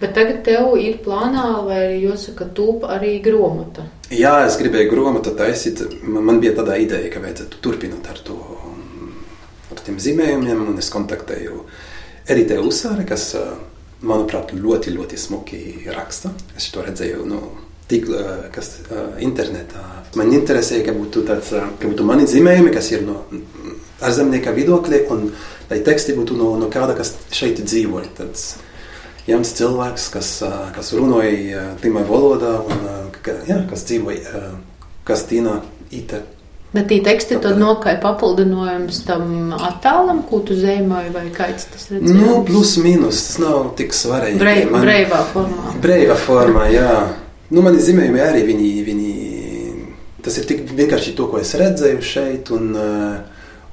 Bet 0.00 0.14
tagad 0.16 0.42
tev 0.46 0.74
ir 0.80 0.98
plānā, 1.04 1.46
vai 1.66 2.00
jāsaka, 2.02 2.48
tūp 2.56 2.86
arī 2.90 3.18
grāmata? 3.22 3.84
Jā, 4.10 4.40
es 4.46 4.56
gribēju 4.58 4.90
grāmatu 4.90 5.34
taisīt. 5.38 5.84
Man 6.02 6.40
bija 6.42 6.56
tāda 6.58 6.78
ideja, 6.82 7.10
ka 7.12 7.22
vajadzētu 7.22 7.60
turpināt 7.62 8.08
ar 8.10 8.18
to, 8.26 8.38
ar 9.70 9.82
tiem 9.86 10.00
zīmējumiem, 10.02 10.64
un 10.72 10.80
es 10.82 10.90
kontaktēju 10.90 11.64
Erite 12.30 12.58
Usāre, 12.62 13.04
kas 13.06 13.30
manuprāt, 14.06 14.54
ļoti, 14.56 14.94
ļoti 14.96 15.18
smuki 15.20 15.60
raksta. 15.94 16.32
Es 16.58 16.70
to 16.74 16.82
redzēju 16.86 17.26
nu, 17.28 17.40
tik, 17.90 18.08
kas, 18.54 18.72
internetā. 19.22 19.84
Man 20.18 20.32
interesēja, 20.34 20.88
ka 20.88 20.96
būtu, 20.96 21.22
tāds, 21.28 21.52
ka 21.52 21.90
būtu 21.90 22.06
mani 22.08 22.26
zīmējumi, 22.30 22.72
kas 22.74 22.90
ir 22.94 23.04
no 23.06 23.20
ārzemnieka 24.00 24.54
viedokļa, 24.56 25.04
un 25.14 25.28
lai 25.70 25.80
teksti 25.86 26.16
būtu 26.16 26.38
no, 26.40 26.54
no 26.58 26.70
kāda, 26.72 26.96
kas 26.98 27.14
šeit 27.36 27.60
dzīvo. 27.62 28.02
Tāds 28.18 28.54
jauns 29.30 29.54
cilvēks, 29.58 30.10
kas, 30.14 30.34
kas 30.74 30.92
runāja 30.96 31.70
tīmai 31.82 32.04
valodā, 32.08 32.58
un 32.66 32.84
jā, 33.48 33.62
kas 33.70 33.86
dzīvoja 33.88 34.44
Kastīnā, 35.06 35.60
Ite. 35.90 36.20
Bet 36.70 36.86
tī 36.86 37.00
teksti 37.02 37.40
tad 37.42 37.58
nokāja 37.58 37.98
papildinājums 37.98 39.00
tam 39.02 39.24
attēlam, 39.56 40.20
ko 40.28 40.38
tu 40.46 40.54
zīmēji, 40.54 41.10
vai 41.16 41.24
kāds 41.34 41.66
tas 41.72 41.88
redzējums? 41.90 42.20
Nu, 42.20 42.36
plus 42.46 42.76
mīnus, 42.78 43.24
tas 43.26 43.40
nav 43.42 43.72
tik 43.80 43.96
svarīgi. 43.96 44.38
Brei, 44.38 44.62
Man, 44.70 44.84
breivā 44.86 45.24
formā. 45.32 45.74
Breivā 45.82 46.14
formā, 46.20 46.68
jā. 46.70 46.92
Nu, 47.50 47.64
mani 47.66 47.82
zīmējumi 47.82 48.22
arī 48.22 48.44
viņi, 48.52 48.70
viņi, 48.86 49.10
tas 50.22 50.38
ir 50.38 50.46
tik 50.46 50.62
vienkārši 50.70 51.16
to, 51.18 51.26
ko 51.32 51.42
es 51.42 51.50
redzēju 51.58 52.06
šeit, 52.06 52.54
un, 52.54 52.70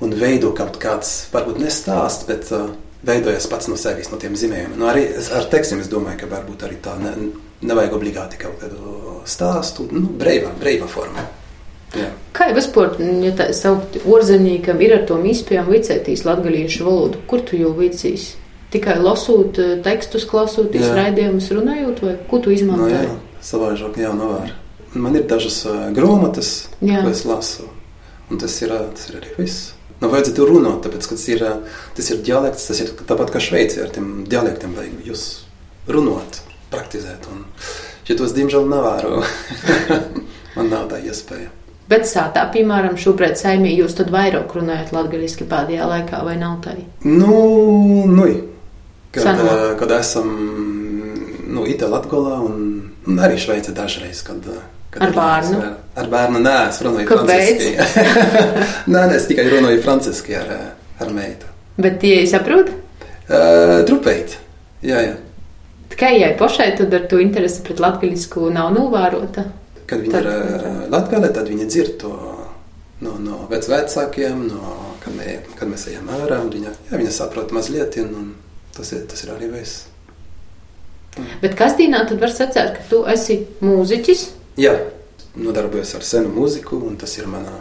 un 0.01 0.17
veido 0.17 0.55
kaut 0.57 0.81
kāds, 0.81 1.27
varbūt 1.35 1.61
nestāsts, 1.61 2.25
bet 2.25 2.49
uh, 2.49 2.71
veidojas 3.05 3.47
pats 3.51 3.69
no 3.71 3.77
sevis, 3.79 4.09
no 4.11 4.19
tiem 4.21 4.37
zīmējumiem. 4.37 4.77
Nu, 4.79 4.87
arī 4.89 5.07
ar 5.37 5.49
tekstiem 5.51 5.83
es 5.83 5.91
domāju, 5.91 6.21
ka 6.23 6.31
varbūt 6.31 6.65
arī 6.67 6.79
tā 6.83 6.95
ne, 7.01 7.13
nevajag 7.61 7.97
obligāti 7.97 8.39
kaut 8.41 8.61
kādu 8.61 9.21
stāstu, 9.27 9.87
nu, 9.91 10.07
breivā, 10.19 10.53
breivā 10.59 10.89
formā. 10.91 11.25
Jā. 11.95 12.09
Kā 12.35 12.49
jau 12.49 12.57
vispār, 12.57 12.97
ja 13.23 13.31
tā 13.37 13.47
saukt, 13.55 14.01
orzemniekam 14.05 14.81
ir 14.83 14.97
ar 14.97 15.05
to 15.07 15.17
izpējām 15.23 15.69
vicētīs 15.71 16.25
latgaliešu 16.27 16.83
valodu, 16.87 17.23
kur 17.29 17.45
tu 17.47 17.59
jau 17.59 17.71
vicīs? 17.77 18.33
Tikai 18.73 18.97
lasot 18.99 19.59
eh, 19.63 19.77
tekstus, 19.83 20.27
klausoties 20.27 20.89
raidījumus, 20.91 21.47
runājot, 21.55 22.01
vai 22.03 22.15
ko 22.27 22.41
tu 22.43 22.51
izmanto? 22.51 22.89
No, 22.89 22.91
jā, 22.91 23.13
savaižāk, 23.47 24.01
jā, 24.03 24.11
nav 24.15 24.49
Man 24.97 25.15
ir 25.15 25.25
dažas 25.27 25.59
uh, 25.67 25.89
grāmatas, 25.93 26.69
ko 26.79 27.09
es 27.11 27.25
lasu, 27.27 27.67
un 28.31 28.39
tas 28.41 28.53
ir, 28.63 28.71
tas 28.95 29.09
ir 29.11 29.19
arī 29.19 29.33
viss. 29.37 29.73
Nu, 29.97 30.09
vajadzētu 30.11 30.45
runāt, 30.45 30.83
tāpēc, 30.85 31.07
ka 31.09 31.15
tas 31.17 31.27
ir, 31.31 31.43
tas 31.97 32.09
ir 32.13 32.21
dialekts, 32.25 32.67
tas 32.69 32.81
ir 32.83 32.91
tāpat 33.09 33.31
kā 33.33 33.41
Šveicē 33.41 33.85
ar 33.87 33.93
tiem 33.95 34.11
dialektiem, 34.29 34.75
vajag 34.77 35.07
jūs 35.09 35.23
runāt, 35.89 36.41
praktizēt, 36.69 37.25
un 37.33 37.45
šitos, 38.05 38.35
diemžēl, 38.37 38.67
nevēro. 38.69 39.23
Man 40.57 40.69
nav 40.69 40.85
tā 40.91 41.01
iespēja. 41.01 41.49
Bet 41.87 42.03
sātā, 42.09 42.43
piemēram, 42.51 42.97
šobrīd 42.99 43.39
saimī 43.39 43.71
jūs 43.77 43.95
tad 43.97 44.11
vairāk 44.13 44.53
runājat 44.57 44.91
latgaliski 44.93 45.47
pēdējā 45.47 45.87
laikā, 45.87 46.21
vai 46.27 46.35
nav 46.37 46.59
tā? 46.65 46.75
Nu, 47.07 47.37
nu, 48.11 48.27
kad, 49.15 49.23
Sanā. 49.23 49.53
kad 49.79 49.93
esam, 49.95 50.33
nu, 51.47 51.63
Itālijā, 51.63 51.93
Latgolā 51.95 52.41
un 52.43 53.21
arī 53.23 53.39
Šveicē 53.39 53.73
dažreiz, 53.77 54.19
kad, 54.27 54.43
kad 54.43 54.76
ar 54.95 55.13
bērnu? 55.15 55.59
Ar, 55.61 55.75
ar 56.01 56.09
bērnu, 56.11 56.41
nē, 56.45 56.55
es 56.69 56.81
runāju 56.85 57.07
franciski. 57.11 57.71
nē, 58.93 59.03
nē, 59.03 59.15
es 59.17 59.27
tikai 59.29 59.47
runāju 59.51 59.83
franciski 59.85 60.37
ar, 60.39 60.51
ar 61.03 61.13
meitu. 61.15 61.49
Bet 61.77 61.99
tie 62.01 62.21
saprot? 62.29 62.71
Uh, 63.27 63.83
Trupēt, 63.87 64.37
jā, 64.85 65.03
jā. 65.03 65.15
Tikai, 65.91 66.13
ja 66.21 66.31
pašai 66.39 66.71
tad 66.79 66.93
ar 66.95 67.07
to 67.11 67.19
interesi 67.23 67.63
pret 67.65 67.81
latgalisku 67.83 68.49
nav 68.53 68.71
novērota? 68.75 69.45
Kad 69.87 70.03
viņi 70.03 70.13
tad, 70.13 70.25
ir 70.27 70.67
uh, 70.71 70.79
latgalē, 70.91 71.31
tad 71.35 71.51
viņi 71.51 71.67
dzird 71.67 71.99
to 72.01 72.13
no, 73.03 73.17
no 73.21 73.43
vec 73.51 73.67
vecākiem, 73.69 74.47
no, 74.49 74.73
kad, 75.03 75.13
mē, 75.17 75.37
kad 75.59 75.69
mēs 75.69 75.87
ejam 75.91 76.09
ārā, 76.17 76.41
un 76.43 76.49
viņa, 76.53 76.73
jā, 76.89 76.97
viņa 77.03 77.13
saprot 77.19 77.53
mazliet, 77.55 77.99
un 78.01 78.33
tas 78.75 78.91
ir, 78.95 79.05
tas 79.09 79.23
ir 79.25 79.35
arī 79.35 79.51
viss. 79.53 79.85
Bet 81.41 81.55
Kastīnā 81.57 82.03
tad 82.09 82.19
var 82.21 82.33
secēt, 82.33 82.75
ka 82.77 82.83
tu 82.91 83.01
esi 83.09 83.39
mūziķis? 83.65 84.25
Jā, 84.57 84.71
nodarbojos 85.37 85.91
ar 85.99 86.05
senu 86.05 86.31
mūziku, 86.33 86.79
un 86.89 86.95
tas 86.97 87.11
ir 87.19 87.27
manā 87.29 87.59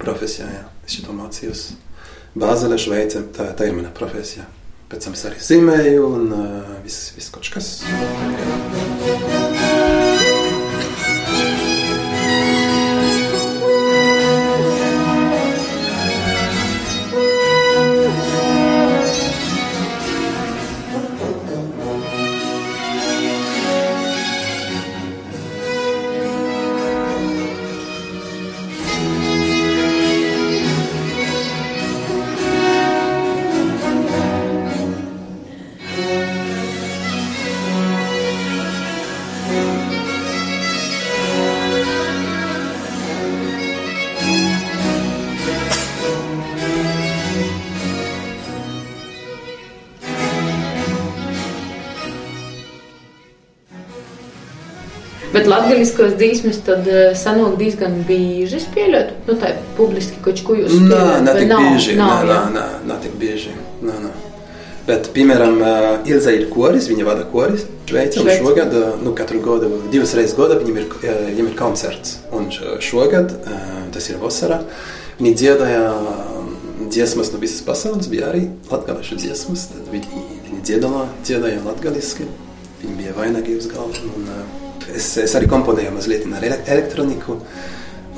profesijā, 0.00 0.46
jā. 0.48 0.62
Es 0.86 0.96
šito 0.96 1.12
mācījos 1.12 1.66
Bāzele, 2.40 2.78
Šveice, 2.80 3.26
tā, 3.36 3.50
tā 3.58 3.68
ir 3.68 3.76
mana 3.76 3.92
profesija. 3.92 4.46
Pēc 4.90 5.04
tam 5.04 5.18
es 5.18 5.26
arī 5.28 5.44
zīmēju, 5.44 6.08
un 6.16 6.32
uh, 6.32 6.72
viss, 6.86 7.12
viss 7.18 7.34
kaut 7.34 7.52
kas. 7.52 7.74
Jā. 7.84 8.99
Latgaliskos 55.50 56.16
dzīsmes 56.20 56.62
tad 56.66 56.88
uh, 56.88 57.10
sanāk 57.18 57.58
diezgan 57.60 58.00
bieži 58.08 58.62
spēlēt. 58.62 59.12
Nu, 59.28 59.36
tā 59.40 59.54
publiski 59.78 60.22
kaut 60.24 60.42
ko 60.46 60.56
jūs 60.58 60.72
spēlējat. 60.72 61.26
Nē, 61.26 61.34
ne 61.34 61.36
tik 61.38 61.54
bieži. 61.54 61.96
Nav, 61.98 62.24
nē, 62.24 62.28
nē, 62.30 62.56
nē, 62.56 62.66
nē, 62.90 62.98
tik 63.04 63.16
bieži. 63.20 63.54
Nē, 63.84 63.96
nē. 64.06 64.12
Bet, 64.88 65.10
piemēram, 65.14 65.60
uh, 65.60 65.90
Ilza 66.08 66.32
ir 66.34 66.48
koris, 66.52 66.88
viņa 66.90 67.06
vada 67.06 67.26
koris. 67.30 67.66
Šveicē, 67.90 68.22
un 68.22 68.30
šogad, 68.38 68.74
uh, 68.78 68.94
nu, 69.02 69.12
katru 69.18 69.42
gadu, 69.44 69.70
divas 69.92 70.14
reizes 70.18 70.36
gadā 70.38 70.56
viņam 70.60 70.80
ir, 70.80 70.88
viņam 71.02 71.50
ir 71.50 71.58
koncerts. 71.58 72.20
Un 72.34 72.48
šogad, 72.54 73.34
tas 73.94 74.06
ir 74.12 74.20
vasarā, 74.22 74.62
viņi 75.18 75.36
dziedāja 75.42 75.84
dziesmas 76.90 77.32
no 77.32 77.38
visas 77.38 77.62
pasaules, 77.66 78.08
bija 78.10 78.30
arī 78.30 78.46
latgaliešu 78.70 79.18
dziesmas. 79.20 79.68
Tad 79.72 79.90
viņi, 79.92 80.24
viņi 80.46 80.62
dziedāja, 80.66 81.04
dziedāja 81.26 81.62
latgaliski. 81.66 82.26
Viņi 82.80 82.96
bija 82.98 83.14
vainagi 83.16 83.58
uz 83.58 83.68
galvu. 83.70 84.10
Un, 84.16 84.28
es, 84.96 85.12
es 85.22 85.34
arī 85.38 85.48
komponēju 85.50 85.92
mazliet 85.94 86.26
ar 86.36 86.46
elektroniku. 86.46 87.38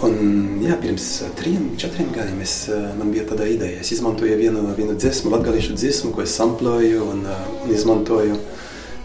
Un, 0.03 0.17
jā, 0.65 0.75
pirms 0.83 1.05
trim, 1.39 1.69
četriem 1.79 2.09
gadiem 2.15 2.41
es, 2.43 2.57
man 2.99 3.13
bija 3.15 3.27
tāda 3.29 3.47
ideja. 3.47 3.79
Es 3.85 3.93
izmantoju 3.95 4.35
vienu, 4.41 4.65
vienu 4.75 4.97
dziesmu, 4.99 5.31
latviešu 5.31 5.77
dziesmu, 5.79 6.11
ko 6.17 6.25
es 6.25 6.35
samploju 6.35 7.05
un, 7.07 7.23
un 7.63 7.71
izmantoju 7.71 8.41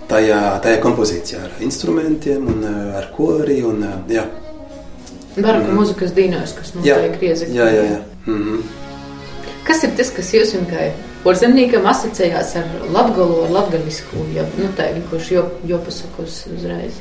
tajā, 0.10 0.40
tajā 0.64 0.80
kompozīcijā 0.82 1.44
ar 1.46 1.62
instrumentiem 1.68 2.50
un 2.50 2.66
ar 2.98 3.12
kori. 3.14 3.60
Un, 3.68 3.86
jā. 4.10 4.26
Baroka 5.38 5.70
mm. 5.70 5.76
mūzikas 5.78 6.16
dīnās, 6.18 6.56
kas 6.58 6.74
notiek 6.80 7.20
Riezekā. 7.22 7.54
Jā, 7.60 7.70
jā, 7.76 7.84
jā. 7.92 8.00
Mm 8.26 8.42
-hmm. 8.42 8.64
Kas 9.68 9.84
ir 9.84 9.94
tas, 9.98 10.10
kas 10.16 10.34
jūs 10.34 10.56
vienkārši 10.56 11.08
Porzemniekam 11.24 11.86
asociējās 11.90 12.56
ar 12.56 12.68
latgalo, 12.94 13.44
ar 13.44 13.50
latgalisku, 13.52 14.22
ja, 14.36 14.46
nu 14.58 14.70
tā 14.78 14.94
vienkārši 14.96 15.34
jo, 15.34 15.44
jopasakos 15.68 16.46
uzreiz 16.56 16.94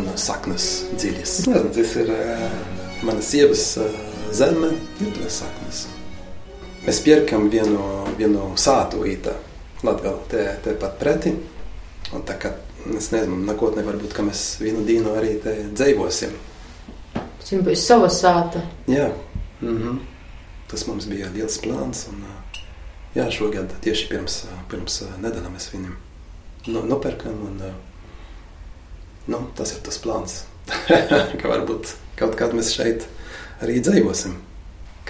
un 0.00 0.18
saknes 0.18 0.66
dziļas. 0.96 1.36
Tas 1.76 1.96
ir 2.02 2.12
uh, 2.14 2.44
manas 3.06 3.30
sievas 3.32 3.64
uh, 3.80 3.86
zeme, 4.32 4.72
ir 5.00 5.14
tas 5.18 5.40
saknes. 5.42 5.86
Mēs 6.86 7.00
pierkam 7.04 7.48
vienu, 7.52 7.80
vienu 8.18 8.50
sātu 8.56 9.04
īta 9.08 9.34
Latgalā, 9.84 10.18
te, 10.28 10.44
te 10.64 10.74
pat 10.80 10.96
pretī. 11.00 11.32
Un 12.12 12.24
tā 12.26 12.36
kā, 12.40 12.50
es 12.96 13.10
nezinu, 13.12 13.38
nākotnē 13.46 13.84
varbūt, 13.86 14.12
ka 14.16 14.24
mēs 14.26 14.44
vienu 14.60 14.84
dienu 14.88 15.14
arī 15.16 15.36
te 15.44 15.54
dzēvosim. 15.72 16.34
Viņam 17.50 17.64
būs 17.66 17.84
sava 17.84 18.08
sāta. 18.12 18.62
Jā. 18.88 19.10
Mm 19.60 19.78
-hmm. 19.78 19.98
Tas 20.70 20.86
mums 20.86 21.06
bija 21.06 21.30
liels 21.34 21.58
plāns. 21.58 22.06
Un, 22.08 22.24
jā, 23.14 23.30
šogad 23.30 23.72
tieši 23.80 24.08
pirms, 24.08 24.44
pirms 24.70 25.02
nedēļas 25.22 25.52
mēs 25.52 25.70
viņam 25.72 25.96
nu, 26.66 26.84
nopērkam. 26.86 27.40
Un, 27.48 27.62
nu, 29.26 29.46
tas 29.56 29.72
ir 29.72 29.82
tas 29.84 29.98
plāns, 29.98 30.44
ka 31.40 31.48
varbūt 31.48 31.96
kaut 32.16 32.36
kādā 32.38 32.56
mēs 32.56 32.72
šeit 32.76 33.08
arī 33.60 33.80
dzīvosim 33.84 34.38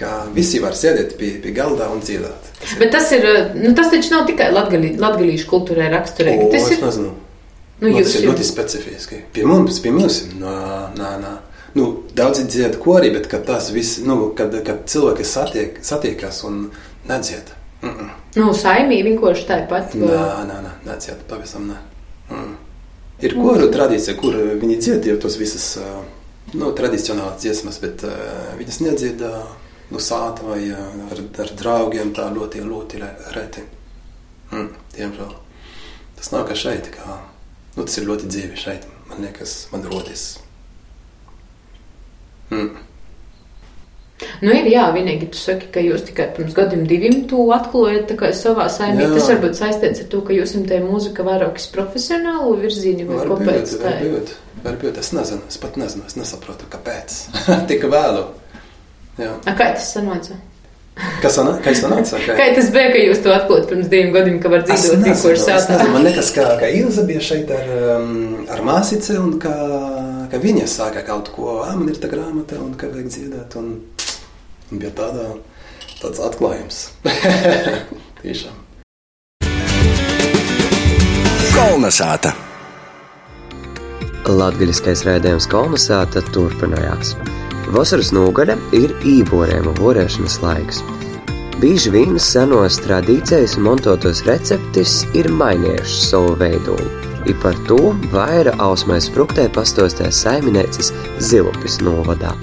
ka 0.01 0.11
visi 0.35 0.61
var 0.61 0.75
sēdēt 0.77 1.15
pie, 1.19 1.35
pie 1.43 1.53
galda 1.55 1.89
un 1.93 2.01
dziedāt. 2.03 2.49
Tas 2.61 2.73
Bet 2.79 2.93
tas 2.95 3.11
ir, 3.15 3.27
nu, 3.57 3.73
tas 3.77 3.91
taču 3.93 4.13
nav 4.15 4.25
tikai 4.29 4.49
latgali, 4.53 4.95
latgalīšu 5.01 5.49
kultūrai 5.49 5.91
raksturīgi. 5.93 6.49
Tas 6.53 6.69
ir, 6.71 6.81
nezinu. 6.85 7.13
Nu, 7.81 7.89
nu, 7.89 7.95
tas 7.97 8.17
ir 8.17 8.27
ļoti 8.29 8.45
specifiski. 8.45 9.21
Pie 9.35 9.45
mums, 9.49 9.79
pie 9.83 9.93
mums, 9.93 10.21
nā, 10.37 10.57
nā, 10.97 11.15
nā. 11.21 11.35
Nu, 11.77 11.87
daudzi 12.17 12.45
dzied 12.51 12.75
korī, 12.83 13.13
bet 13.13 13.29
kad 13.31 13.45
tas 13.47 13.69
viss, 13.73 14.01
nu, 14.05 14.33
kad, 14.37 14.53
kad 14.65 14.83
cilvēki 14.91 15.25
satiek, 15.27 15.79
satiekas 15.85 16.43
un 16.47 16.65
nedzied. 17.09 17.53
Mm 17.81 17.93
-mm. 17.93 18.09
Nu, 18.35 18.51
saimī 18.53 19.01
vienkārši 19.03 19.47
tāpat. 19.47 19.95
Nā, 19.95 20.25
nā, 20.49 20.59
nā, 20.65 20.73
nedzied, 20.85 21.23
pavisam 21.29 21.71
nē. 21.71 21.79
Mm. 22.29 22.55
Ir 23.21 23.35
koru 23.37 23.67
tradīcija, 23.69 24.15
kur 24.17 24.35
viņi 24.61 24.77
dzied 24.81 25.09
jau 25.11 25.17
tos 25.21 25.37
visas, 25.37 25.65
nu, 26.53 26.71
tradicionālas 26.77 27.41
dziesmas, 27.43 27.77
bet 27.83 28.05
viņas 28.57 28.79
nedzied 28.81 29.21
no 29.91 30.01
sāta 30.01 30.47
vai 30.47 30.63
ar, 30.73 31.21
ar 31.43 31.53
draugiem 31.59 32.13
tā 32.17 32.29
ļoti, 32.33 32.63
ļoti 32.65 33.01
reti. 33.35 33.65
Mm, 34.51 34.71
diemžēl. 34.95 35.35
Tas 36.17 36.31
nav 36.33 36.47
kā 36.49 36.57
šeit, 36.57 36.89
kā, 36.95 37.19
nu, 37.75 37.83
tas 37.83 37.97
ir 37.99 38.07
ļoti 38.09 38.29
dzīvi 38.31 38.59
šeit, 38.59 38.87
man 39.09 39.23
liekas, 39.25 39.55
man 39.71 39.85
rodas. 39.87 40.25
Mm. 42.51 42.81
Nu, 44.41 44.51
ir 44.53 44.69
jā, 44.71 44.85
vienīgi 44.95 45.31
tu 45.33 45.39
saki, 45.39 45.69
ka 45.73 45.83
jūs 45.85 46.05
tikai 46.09 46.27
pirms 46.35 46.55
gadiem 46.57 46.85
diviem 46.89 47.23
to 47.29 47.47
atklājat 47.55 48.13
savā 48.37 48.67
saimē. 48.73 49.09
Tas 49.15 49.31
varbūt 49.33 49.57
saistīts 49.59 50.03
ar 50.05 50.11
to, 50.13 50.21
ka 50.27 50.35
jums 50.35 50.55
te 50.69 50.81
mūzika 50.83 51.25
vairākas 51.27 51.67
profesionālu 51.73 52.55
virzienu 52.61 53.09
vai 53.09 53.23
varbūt, 53.23 53.41
kāpēc 53.47 53.73
tā. 53.81 53.95
Varbūt, 53.97 54.35
varbūt, 54.67 55.01
es 55.01 55.11
nezinu, 55.17 55.49
es 55.49 55.59
pat 55.61 55.81
nezinu, 55.81 56.05
es 56.09 56.17
nesaprotu, 56.19 56.69
kāpēc. 56.71 57.19
Tik 57.71 57.89
vēlu. 57.91 58.29
Jā. 59.19 59.35
A, 59.45 59.53
kā 59.53 59.73
tas 59.75 59.91
sanāca? 59.93 60.39
Kas 61.21 61.37
sanā, 61.37 61.53
kā 61.63 61.71
sanāca? 61.77 62.17
Kā... 62.19 62.35
kā 62.39 62.47
tas 62.55 62.67
bija, 62.73 62.89
ka 62.91 62.99
jūs 62.99 63.21
to 63.23 63.31
atklājat 63.33 63.69
pirms 63.71 63.89
diviem 63.91 64.11
gadiem, 64.13 64.37
ka 64.43 64.51
var 64.51 64.65
dzīvot 64.67 65.05
tik, 65.05 65.15
kur 65.21 65.37
sātā? 65.39 65.77
Man 65.93 66.03
liekas, 66.05 66.33
ka, 66.35 66.47
ka 66.59 66.67
Ilza 66.67 67.05
bija 67.07 67.23
šeit 67.23 67.51
ar, 67.55 67.69
um, 67.95 68.11
ar 68.51 68.63
māsici 68.67 69.15
un 69.17 69.37
ka, 69.41 69.53
ka 70.31 70.41
viņa 70.41 70.67
sāka 70.69 71.05
kaut 71.07 71.31
ko, 71.33 71.61
ā, 71.63 71.71
man 71.79 71.89
ir 71.93 71.99
tā 72.01 72.11
grāmata 72.11 72.59
un 72.59 72.75
ka 72.79 72.91
vajag 72.91 73.07
dziedāt 73.13 73.55
un, 73.61 73.71
un 74.71 74.79
bija 74.81 74.91
tādā, 74.95 75.27
tāds 75.99 76.21
atklājums. 76.23 76.81
Tiešām. 78.21 78.57
Kolnesāta. 81.51 82.31
Latgaļiskais 84.31 85.03
rēdējums 85.05 85.47
Kolnesāta 85.51 86.23
turpinājās. 86.31 87.15
Vasaras 87.75 88.11
nogaļa 88.15 88.55
ir 88.77 88.93
īvorēma 89.07 89.73
vorēšanas 89.79 90.39
laiks. 90.43 90.81
Bieži 91.61 91.91
vien 91.93 92.17
senos 92.19 92.79
tradīcijas 92.81 93.57
montotos 93.61 94.23
receptes 94.25 95.01
ir 95.17 95.29
mainījušas 95.29 96.09
savu 96.13 96.35
veidojumu. 96.41 97.09
I 97.29 97.35
par 97.37 97.57
to 97.69 97.91
vaira 98.13 98.55
ausmais 98.65 99.11
fruktē 99.13 99.45
pastostēs 99.53 100.23
saimnieces 100.23 100.89
Zilupis 101.21 101.77
novadā. 101.85 102.33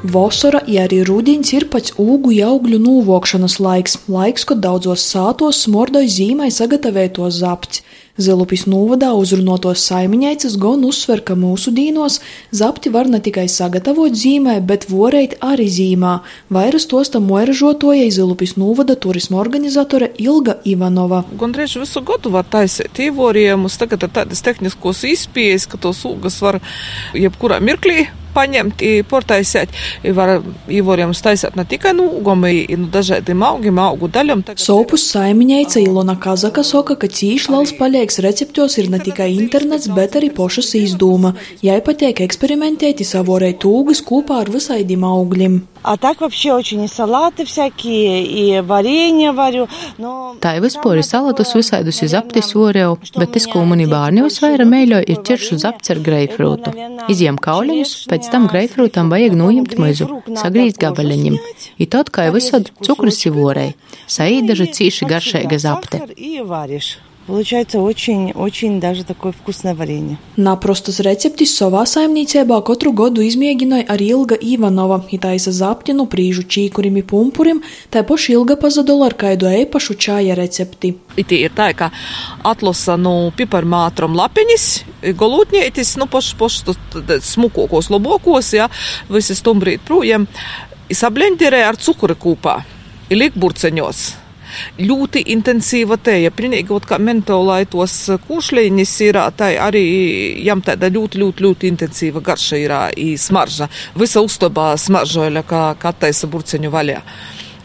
Vasara, 0.00 0.62
ja 0.64 0.86
arī 0.86 1.02
rudens 1.04 1.50
ir 1.52 1.66
pats 1.68 1.92
ūgu 2.00 2.32
augļu 2.40 2.78
nūvokšanas 2.80 3.58
laiks, 3.60 3.98
laiks, 4.08 4.46
kad 4.48 4.62
daudzos 4.64 5.02
sātos 5.04 5.58
smordai 5.66 6.06
zīmai 6.08 6.48
sagatavotos 6.48 7.42
zapti. 7.42 7.82
Zilupis 8.20 8.64
novadā 8.68 9.10
uzrunotos 9.16 9.82
saimiņaicis 9.84 10.56
gan 10.60 10.86
uzsver, 10.88 11.20
ka 11.24 11.36
mūsu 11.36 11.72
dīnos 11.76 12.16
zapti 12.52 12.92
var 12.92 13.10
ne 13.12 13.20
tikai 13.20 13.44
sagatavot 13.48 14.16
zīmē, 14.16 14.58
bet 14.64 14.86
voreit 14.88 15.36
arī 15.44 15.68
zīmā. 15.68 16.14
Vairas 16.48 16.88
tos 16.88 17.12
tam 17.12 17.28
moeražotoja 17.28 18.08
Zilupis 18.12 18.56
novada 18.60 18.96
turisma 18.96 19.36
organizatore 19.40 20.14
Ilga 20.16 20.56
Ivanova. 20.64 21.26
Gandrīz 21.40 21.76
visu 21.80 22.00
gadu 22.08 22.32
var 22.32 22.48
taisīt 22.48 23.04
īvoriemus, 23.08 23.76
tagad 23.80 24.08
ir 24.08 24.16
tādas 24.16 24.40
tehniskos 24.48 25.04
izpējas, 25.12 25.68
ka 25.68 25.80
tos 25.80 26.00
ūgas 26.08 26.40
var 26.44 26.60
jebkurā 27.12 27.60
mirklī 27.60 28.08
paņemt, 28.34 28.84
portaisēt, 29.10 29.74
var 30.16 30.36
īvoriem 30.70 31.14
staisāt 31.16 31.56
ne 31.58 31.64
tikai 31.68 31.92
nu 31.96 32.06
ugumi, 32.20 32.66
nu 32.78 32.88
dažādiem 32.92 33.42
augiem, 33.46 33.80
augu 33.82 34.10
daļam. 34.12 34.44
Sopus 34.60 35.06
saimiņaica 35.12 35.82
Ilona 35.82 36.16
Kazaka 36.20 36.64
soka, 36.66 36.96
ka 37.00 37.10
cīši 37.10 37.52
liels 37.54 37.74
paļēks 37.78 38.20
receptos 38.26 38.78
ir 38.80 38.90
ne 38.92 39.00
tikai 39.02 39.30
internets, 39.36 39.90
bet 39.96 40.18
arī 40.20 40.30
pošas 40.34 40.72
izdūma. 40.78 41.34
Jai 41.64 41.80
patiek 41.84 42.22
eksperimentēt, 42.26 43.02
savorēt 43.06 43.60
tūgas 43.64 44.04
kopā 44.06 44.42
ar 44.44 44.52
visaidim 44.52 45.04
augļiem. 45.06 45.60
А 45.82 45.96
так 45.96 46.20
вообще 46.20 46.52
очень 46.52 46.82
и 46.84 46.88
салаты 46.88 47.44
всякие, 47.44 48.24
и 48.24 48.60
варенье 48.60 49.32
varu. 49.32 49.68
No, 49.98 50.36
Tā 50.40 50.54
ir 50.56 50.62
vispār 50.64 51.00
salatus 51.04 51.54
visādus 51.56 52.02
izaptis 52.04 52.54
voreu, 52.54 52.98
bet 53.16 53.36
es, 53.36 53.46
ko 53.48 53.64
mani 53.68 53.86
bērni 53.88 54.24
uzsvēra 54.24 54.64
mēļo, 54.68 55.00
ir 55.04 55.20
ķiršu 55.24 55.58
zapts 55.62 55.92
ar 55.92 56.00
greifrūtu. 56.04 56.72
Izjām 57.12 57.40
kauliņus, 57.40 57.94
pēc 58.12 58.30
tam 58.32 58.48
greifrūtam 58.52 59.12
vajag 59.12 59.36
nojimt 59.40 59.76
mizu, 59.80 60.08
sagrīzt 60.36 60.80
gabaliņiem. 60.80 61.36
I 61.80 61.90
tad, 61.92 62.12
kā 62.12 62.28
jau 62.28 62.36
visad, 62.36 62.72
cukurs 62.84 63.24
ir 63.26 63.36
vorei. 63.36 63.70
Saīdaža 64.08 64.68
cīši 64.76 65.08
garšēga 65.08 65.60
zapte. 65.60 66.04
Получается 67.30 67.78
очень-очень 67.78 68.80
даже 68.80 69.04
такое 69.04 69.30
вкусное 69.30 69.72
варенье. 69.76 70.18
Naprostas 70.36 70.98
receptis 70.98 71.52
savā 71.54 71.84
saimniecībā 71.86 72.56
katru 72.66 72.90
gadu 72.90 73.22
izmēģināja 73.22 73.84
arī 73.86 74.08
Ilga 74.16 74.34
Ivanova. 74.34 74.96
Itaisa 75.14 75.52
zaptinu, 75.54 76.08
prīžu 76.10 76.42
čīkurimi, 76.50 77.04
pumpurim, 77.06 77.60
tā 77.86 78.02
paša 78.02 78.32
Ilga 78.34 78.56
pazadola 78.58 79.06
ar 79.06 79.14
kaidu 79.14 79.46
eipašu 79.46 79.94
čāja 79.94 80.34
recepti. 80.34 80.96
Itī 81.14 81.44
ir 81.46 81.54
tā, 81.54 81.68
ka 81.78 81.92
atlasa 82.42 82.96
nu 82.98 83.30
piparmātram 83.38 84.18
lapiņas, 84.18 84.66
golūtņētis, 85.22 85.92
nu 86.02 86.10
pašu, 86.10 86.34
pašu 86.40 86.74
smukokos 87.30 87.92
lobokos, 87.94 88.50
ja, 88.58 88.66
visi 89.06 89.38
stumbrīt 89.38 89.86
prūjiem, 89.86 90.26
sablenderē 90.90 91.62
ar 91.68 91.78
cukuru 91.78 92.18
kūpā, 92.18 92.56
ilik 93.14 93.38
burceņos 93.38 94.19
ļoti 94.78 95.24
intensīva 95.34 95.98
tēja. 96.00 96.32
Pilnīgi 96.34 96.68
kaut 96.70 96.88
kā 96.90 97.00
mentolai 97.02 97.64
tos 97.70 97.96
kūšļiņas 98.28 98.94
ir, 99.08 99.20
tā 99.36 99.52
arī 99.66 99.84
jām 100.46 100.62
tāda 100.66 100.90
ļoti, 100.92 101.20
ļoti, 101.24 101.46
ļoti 101.46 101.70
intensīva 101.74 102.24
garša 102.24 102.62
ir, 102.62 102.76
smarža. 103.20 103.70
Visa 103.98 104.22
uztobā 104.24 104.72
smaržoja, 104.80 105.44
kā, 105.46 105.66
kā 105.80 105.94
taisa 105.96 106.30
burceņu 106.30 106.72
vaļā. 106.72 107.04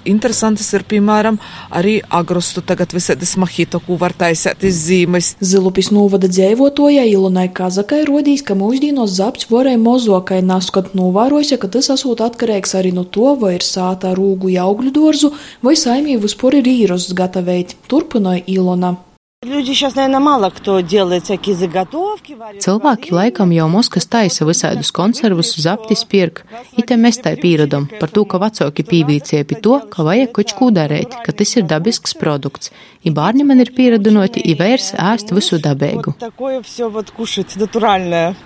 Interesantas 0.06 0.68
ir, 0.78 0.86
piemēram, 0.86 1.40
arī 1.74 1.96
agrostu 2.14 2.62
tagad 2.66 2.94
visādas 2.96 3.36
mahito, 3.42 3.82
ko 3.82 3.98
var 4.02 4.14
taisēt 4.18 4.66
iz 4.68 4.84
zīmes. 4.88 5.32
Zilupis 5.42 5.90
novada 5.96 6.30
dzēvotoja 6.30 7.08
Ilonai 7.10 7.48
Kazakai 7.56 8.04
rodīs, 8.10 8.46
ka 8.46 8.58
mūždienos 8.60 9.18
zapts 9.18 9.50
varēja 9.50 9.82
mozokai 9.82 10.44
naskot 10.46 10.94
novēroja, 10.98 11.58
ka 11.62 11.72
tas 11.72 11.90
esot 11.94 12.22
atkarīgs 12.26 12.78
arī 12.78 12.94
no 12.94 13.04
to, 13.04 13.34
vai 13.42 13.56
ir 13.58 13.66
sātā 13.66 14.14
rūgu 14.18 14.54
jaugļu 14.54 14.94
dorzu, 14.94 15.34
vai 15.66 15.74
saimī 15.80 16.20
vispār 16.22 16.62
ir 16.62 16.72
īros 16.78 17.10
gatavēt. 17.18 17.78
Turpināja 17.90 18.46
Ilona. 18.58 18.96
Cilvēki 22.66 23.12
laikam 23.14 23.52
jau 23.54 23.68
moskas 23.70 24.08
taisa 24.10 24.48
visādus 24.48 24.90
konservus, 24.96 25.52
zaptis 25.62 26.02
pirk. 26.10 26.42
Ite 26.80 26.98
mēs 26.98 27.22
tai 27.22 27.36
pīradam 27.38 27.86
par 28.00 28.10
to, 28.16 28.24
ka 28.26 28.40
vecāki 28.42 28.86
pīvīcie 28.88 29.44
pie 29.46 29.60
to, 29.62 29.78
ka 29.94 30.06
vajag 30.08 30.32
kočkū 30.40 30.72
darēt, 30.74 31.14
ka 31.26 31.36
tas 31.36 31.54
ir 31.60 31.68
dabisks 31.70 32.18
produkts. 32.18 32.72
I 33.06 33.12
bārni 33.14 33.46
man 33.46 33.62
ir 33.62 33.70
pieradinoti, 33.76 34.42
i 34.42 34.56
vērs 34.58 34.96
ēst 34.98 35.30
visu 35.36 35.60
dabēgu. 35.62 36.16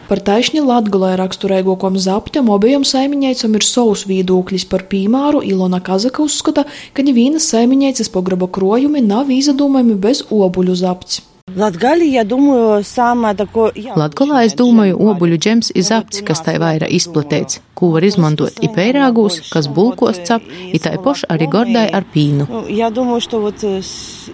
Par 0.10 0.20
taišņi 0.28 0.66
Latgulē 0.68 1.14
raksturēgokom 1.22 1.96
zaptam 1.96 2.52
obējam 2.52 2.84
saimiņēcam 2.84 3.56
ir 3.56 3.64
savus 3.64 4.04
viedokļis 4.10 4.68
par 4.68 4.84
pīmāru 4.92 5.40
Ilona 5.48 5.80
Kazaka 5.80 6.26
uzskata, 6.26 6.66
ka 6.92 7.08
nevīnas 7.08 7.48
saimiņēcas 7.54 8.12
pograba 8.12 8.52
krojumi 8.52 9.00
nav 9.06 9.32
izdomājumi 9.32 9.96
bez 9.96 10.26
obuļu 10.28 10.76
запить. 10.80 11.22
Латгалия, 11.56 12.10
я 12.10 12.24
думаю, 12.24 12.84
самое 12.84 13.36
такое... 13.36 13.72
Latgalā 13.74 14.44
es 14.46 14.54
domāju, 14.58 15.00
obuļu 15.02 15.38
džems 15.42 15.72
ir 15.74 15.86
zapts, 15.88 16.22
kas 16.26 16.44
tai 16.46 16.60
vaira 16.62 16.86
izplatīts, 16.86 17.62
ko 17.74 17.90
var 17.96 18.06
izmantot 18.06 18.62
i 18.62 18.70
pērāgūs, 18.70 19.42
kas 19.50 19.70
bulkos 19.72 20.22
cap, 20.28 20.46
i 20.46 20.80
tai 20.80 20.98
poši 21.02 21.30
arī 21.34 21.50
gordai 21.50 21.88
ar 21.90 22.06
pīnu. 22.06 22.70
Я 22.70 22.90
думаю, 22.90 23.22
что 23.22 23.40
вот 23.40 23.64
э, 23.64 23.82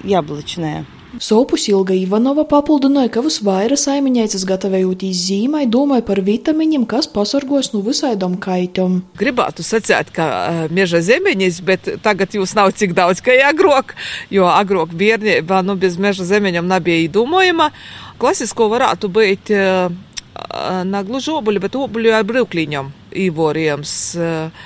яблочная. 0.04 0.86
Sopus 1.22 1.68
Ilga 1.72 1.96
Ivanova 1.96 2.44
papildināja, 2.50 3.10
ka 3.14 3.22
visvairāk 3.24 3.80
saimiņēcas 3.80 4.44
gatavojotīs 4.50 5.22
zīmai 5.30 5.64
domāja 5.72 6.04
par 6.08 6.20
vitamiņiem, 6.26 6.84
kas 6.90 7.08
pasargos 7.12 7.72
no 7.74 7.82
visaidom 7.86 8.36
kaitiem. 8.42 9.00
Gribētu 9.20 9.64
sacīt, 9.64 10.12
ka 10.16 10.26
uh, 10.28 10.60
meža 10.76 11.00
zemeņas, 11.06 11.62
bet 11.66 11.90
tagad 12.04 12.36
jūs 12.36 12.56
nav 12.58 12.74
cik 12.76 12.96
daudz, 12.98 13.24
kā 13.24 13.38
agrāk, 13.48 13.96
jo 14.34 14.50
agrāk 14.52 14.96
bērnībā 14.98 15.62
nu, 15.66 15.78
bez 15.80 15.96
meža 16.02 16.28
zemeņiem 16.28 16.68
nebija 16.68 17.06
īdomojama. 17.08 17.72
Klasisko 18.20 18.68
varētu 18.76 19.12
būt 19.16 19.56
uh, 19.56 19.88
nagluži 20.88 21.36
obuļi, 21.36 21.64
bet 21.64 21.80
obuļi 21.80 22.16
ar 22.16 22.28
brīvklīņiem 22.28 22.92
īvorījums 23.26 23.94
uh, 24.20 24.66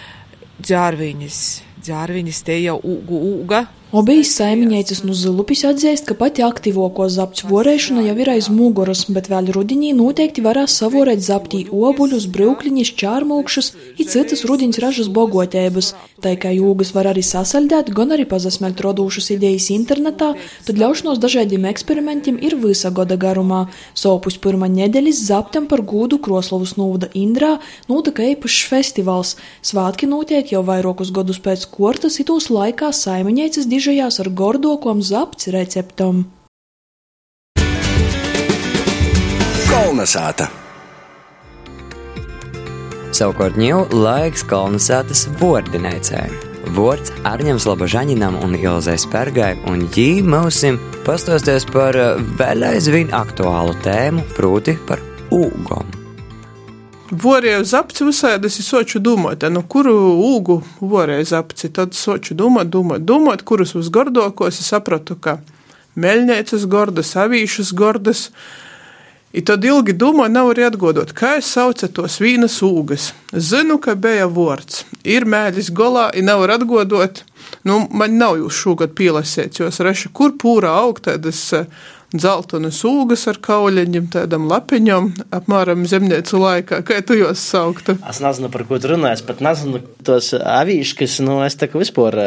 dzērviņas. 0.66 1.44
Dzērviņas 1.80 2.42
te 2.48 2.58
jau 2.60 2.80
ūgu 2.84 3.20
ūga, 3.34 3.68
Obijas 3.90 4.36
saimiņēcis 4.38 5.00
no 5.02 5.16
Zilupis 5.18 5.64
atzīst, 5.66 6.04
ka 6.06 6.14
pati 6.14 6.44
aktīvāko 6.46 7.08
zapts 7.10 7.42
vorēšana 7.50 8.04
jau 8.06 8.14
ir 8.22 8.30
aiz 8.36 8.46
muguras, 8.54 9.00
bet 9.10 9.32
vēl 9.32 9.50
rudenī 9.56 9.96
noteikti 9.98 10.44
varēs 10.46 10.76
savorēt 10.78 11.24
zaptī 11.26 11.64
obuļus, 11.74 12.28
brūkliņus, 12.30 12.92
čārmūkšus 13.02 13.72
un 13.74 14.12
citas 14.14 14.46
rudiņas 14.46 14.82
ražas 14.84 15.10
bogotēbas. 15.10 15.96
Tā 16.22 16.36
kā 16.38 16.52
jūgas 16.54 16.92
var 16.94 17.10
arī 17.10 17.24
sasaldēt, 17.26 17.90
gan 17.96 18.14
arī 18.14 18.28
pazasmelt 18.30 18.78
rodūšas 18.84 19.32
idejas 19.38 19.72
internetā, 19.74 20.34
tad 20.68 20.78
ļaušanos 20.78 21.18
dažādiem 21.24 21.66
eksperimentiem 21.72 22.38
ir 22.46 22.60
visa 22.62 22.92
gada 22.94 23.18
garumā. 23.18 23.64
Sopus 23.98 24.38
pirmā 24.38 24.70
nedēļas 24.70 25.24
zaptam 25.32 25.66
par 25.72 25.82
gūdu 25.82 26.20
Kroslovas 26.22 26.76
novada 26.78 27.10
Indrā 27.18 27.56
notika 27.90 28.28
īpašs 28.36 28.70
festivāls. 28.70 29.34
Svātki 29.66 30.12
notiek 30.12 30.54
jau 30.54 30.62
vairākus 30.68 31.10
gadus 31.16 31.42
pēc 31.42 31.66
kortas, 31.74 32.20
it 32.20 32.30
tos 32.30 32.52
laikā 32.54 32.92
saimiņēcis 32.94 33.72
dižajās 33.80 34.20
ar 34.20 34.30
gordokom 34.36 35.00
zapts 35.06 35.48
receptam. 35.56 36.26
Kolnesāta! 39.70 40.50
Savukārt 43.16 43.56
ņēmu 43.60 44.02
laiks 44.04 44.44
kolonizētas 44.50 45.26
vordinēcē. 45.40 46.26
Vārds 46.76 47.14
Arņams 47.26 47.66
Labažaņinam 47.70 48.38
un 48.44 48.58
Ilzai 48.60 48.98
Spergai, 49.02 49.56
un 49.72 49.88
jī 49.96 50.20
mūsim 50.28 50.78
pastosties 51.08 51.66
par 51.72 51.98
vēl 52.42 52.68
aizvien 52.74 53.16
aktuālu 53.16 53.78
tēmu, 53.86 54.28
proti 54.36 54.78
par 54.90 55.02
ūgom. 55.34 55.99
Vorēju 57.10 57.64
zapci 57.66 58.06
visādas 58.06 58.60
ir 58.62 58.66
soču 58.68 59.00
domāt, 59.02 59.42
no 59.50 59.64
kuru 59.66 59.96
ūgu 60.30 60.60
vorēju 60.78 61.26
zapci, 61.26 61.72
tad 61.74 61.98
soču 61.98 62.36
domāt, 62.38 62.70
domāt, 62.70 63.02
domāt, 63.02 63.42
kurus 63.42 63.74
uz 63.80 63.90
gordokos 63.90 64.62
es 64.62 64.70
sapratu, 64.70 65.18
ka 65.18 65.40
meļņēcas 65.98 66.68
gordas, 66.70 67.16
avīšas 67.18 67.74
gordas, 67.74 68.28
I 69.30 69.44
tad 69.46 69.62
ilgi 69.62 69.94
domāju, 69.94 70.32
nav 70.34 70.48
arī 70.50 70.64
atgodot, 70.66 71.12
kā 71.14 71.36
es 71.38 71.50
saucu 71.54 71.86
tos 71.94 72.16
vīnas 72.18 72.56
ūgas. 72.66 73.12
Zinu, 73.30 73.78
ka 73.78 73.94
bija 73.94 74.26
vārds. 74.26 74.88
Ir 75.06 75.28
mēģis 75.30 75.70
golā, 75.78 76.08
ir 76.18 76.26
nevar 76.26 76.56
atgodot. 76.56 77.22
Nu, 77.62 77.84
man 77.94 78.18
nav 78.18 78.40
jūs 78.40 78.58
šogad 78.58 78.96
pielasēts, 78.98 79.62
jo 79.62 79.70
es 79.70 79.78
rešu, 79.86 80.10
kur 80.18 80.34
pūrā 80.34 80.74
aug 80.82 80.98
tādas 81.06 81.44
dzeltenas 82.14 82.80
ūgas 82.88 83.26
ar 83.30 83.40
kauliņiem, 83.44 84.08
tādam 84.14 84.48
lapiņam, 84.50 85.12
apmēram 85.36 85.86
zemnieku 85.90 86.42
laikā. 86.42 86.82
Kā 86.88 87.00
tu 87.06 87.18
jūs 87.20 87.44
sauktu? 87.52 87.98
Es 88.10 88.22
nezinu, 88.24 88.50
par 88.54 88.66
ko 88.70 88.80
tu 88.82 88.94
runā. 88.94 89.14
Es 89.16 89.24
pat 89.26 89.44
nezinu 89.46 89.82
tos 90.06 90.32
avīškas, 90.38 91.20
nu 91.26 91.40
es 91.46 91.58
tā 91.60 91.70
kā 91.70 91.82
vispār. 91.82 92.18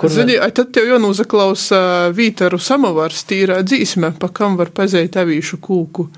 Kur 0.00 0.14
Zini, 0.14 0.38
ne... 0.40 0.50
tad 0.56 0.72
tev 0.76 0.88
jau 0.90 1.00
nozaklausa 1.02 1.82
vītaru 2.16 2.60
samavars 2.62 3.26
tīrā 3.28 3.60
dzīsme, 3.66 4.14
pa 4.20 4.32
kam 4.32 4.56
var 4.60 4.72
pazīt 4.76 5.20
avīšu 5.20 5.60
kūku. 5.64 6.08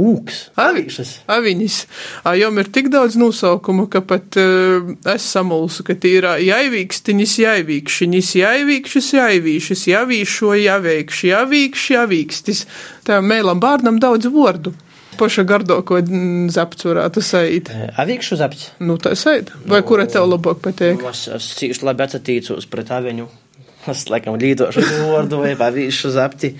Kūks, 0.00 0.36
avīšas. 0.56 1.10
Aviņas. 1.28 1.74
Jom 2.40 2.58
ir 2.62 2.68
tik 2.72 2.86
daudz 2.92 3.18
nosaukumu, 3.20 3.84
ka 3.92 4.00
pat 4.00 4.38
uh, 4.40 4.92
es 5.12 5.26
samulsu, 5.28 5.84
ka 5.84 5.96
tie 6.00 6.14
ir 6.16 6.26
jaivīkstiņas, 6.46 7.34
jaivīkšiņas, 7.42 8.30
jaivīkšas, 8.40 9.10
jaivīšas, 9.18 9.82
javīšo, 9.90 10.54
javeikši, 10.56 11.26
javīkši, 11.34 11.90
javīkstis. 11.98 12.62
Tā 13.04 13.18
mēlam 13.20 13.60
bārnam 13.60 13.98
daudz 14.00 14.30
vārdu. 14.32 14.72
Paša 15.20 15.44
gardoko 15.44 15.98
zapts 16.54 16.86
varētu 16.88 17.20
sait. 17.24 17.68
Avīkšu 18.00 18.38
zapts? 18.40 18.70
Nu, 18.80 18.96
tā 18.96 19.12
sait. 19.20 19.50
Vai 19.68 19.82
nu, 19.82 19.88
kura 19.90 20.06
tev 20.08 20.30
labāk 20.30 20.62
patīk? 20.64 21.04
Es, 21.10 21.26
es 21.28 21.50
cīši 21.58 21.84
labi 21.84 22.06
atsatīcos 22.06 22.70
pret 22.72 22.94
aviņu. 22.96 23.28
Es 23.90 24.06
laikam 24.08 24.40
līdošu 24.40 24.86
vārdu 25.10 25.42
vai 25.42 25.52
avīkšu 25.68 26.14
zapti 26.16 26.54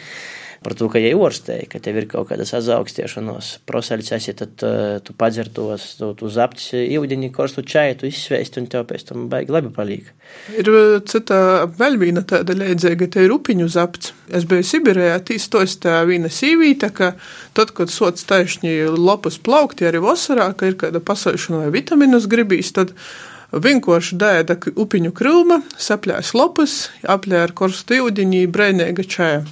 par 0.65 0.75
to, 0.77 0.91
ka, 0.93 1.01
ja 1.01 1.15
orstēji, 1.17 1.69
ka 1.73 1.81
tev 1.81 1.97
ir 2.03 2.07
kaut 2.11 2.29
kāda 2.29 2.45
sazaugstīšanās 2.49 3.51
proceļs, 3.69 4.11
esi, 4.17 4.35
tad 4.37 4.65
uh, 4.67 4.99
tu 5.05 5.15
padzer 5.17 5.49
tos, 5.57 5.87
tu, 5.97 6.11
tu 6.19 6.29
zapts 6.33 6.71
ūdeņi, 6.77 7.31
korstu 7.33 7.65
čaju, 7.65 7.97
tu 8.03 8.09
izsvēsti 8.11 8.61
un 8.61 8.69
tev 8.73 8.85
pēc 8.91 9.07
tam 9.09 9.31
baigi 9.33 9.55
labi 9.57 9.73
palīk. 9.73 10.13
Ir 10.61 10.71
cita 11.09 11.41
vēl 11.81 11.97
viena 12.01 12.25
tāda 12.29 12.57
leidzēga, 12.59 13.09
te 13.09 13.25
ir 13.25 13.35
upiņu 13.35 13.71
zapts. 13.73 14.13
Es 14.29 14.45
biju 14.49 14.67
Sibirējā, 14.67 15.17
tīstos 15.31 15.79
tā 15.83 15.97
viena 16.09 16.29
sīvīta, 16.31 16.93
ka 16.95 17.15
tad, 17.57 17.73
kad 17.77 17.91
sots 17.91 18.29
taišņi 18.29 18.77
lopas 19.01 19.41
plaukti 19.41 19.89
arī 19.89 20.05
vasarā, 20.05 20.53
ka 20.53 20.69
ir 20.69 20.79
kāda 20.81 21.01
pasaišana 21.01 21.65
vai 21.65 21.75
vitaminus 21.81 22.29
gribīs, 22.31 22.75
tad 22.77 22.93
vienkārši 23.51 24.21
dēda 24.21 24.61
upiņu 24.79 25.17
krūma, 25.17 25.63
saplēs 25.81 26.35
lopas, 26.37 26.81
aplē 27.03 27.47
ar 27.49 27.57
korstu 27.57 28.05
ūdeņi, 28.07 28.47
brēnēga 28.53 29.09
čaja 29.09 29.45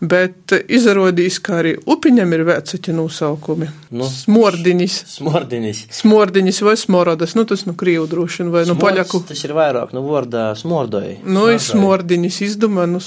bet 0.00 0.54
izrādījās, 0.72 1.38
ka 1.44 1.58
arī 1.60 1.74
upiņam 1.90 2.32
ir 2.36 2.44
vecāki 2.48 2.94
nosaukumi. 2.96 3.68
Nu, 3.92 4.08
smordiņas. 4.08 4.96
Smordiņas. 5.16 5.82
Smordiņas 6.00 6.60
vai 6.66 6.76
smorodas, 6.80 7.36
nu 7.38 7.44
tas 7.48 7.66
nu 7.68 7.76
krīvu 7.78 8.08
droši 8.10 8.48
vai 8.52 8.64
nu 8.68 8.76
poļaku. 8.80 9.22
Tas 9.28 9.44
ir 9.44 9.54
vairāk, 9.56 9.94
nu 9.96 10.04
vārdā 10.08 10.50
smordoja. 10.58 11.18
Nu, 11.28 11.46
ir 11.52 11.60
smordiņas 11.64 12.40
izdomā, 12.48 12.88
nu, 12.90 13.02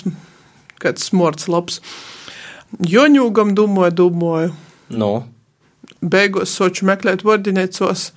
kāds 0.81 1.09
smords 1.09 1.49
labs. 1.51 1.81
Joņūgam 2.81 3.53
domāju, 3.57 3.97
domāju. 4.03 4.53
Nu. 4.93 5.13
Beigās 6.03 6.53
soču 6.57 6.87
meklēt 6.89 7.23
vārdinēcos 7.25 8.11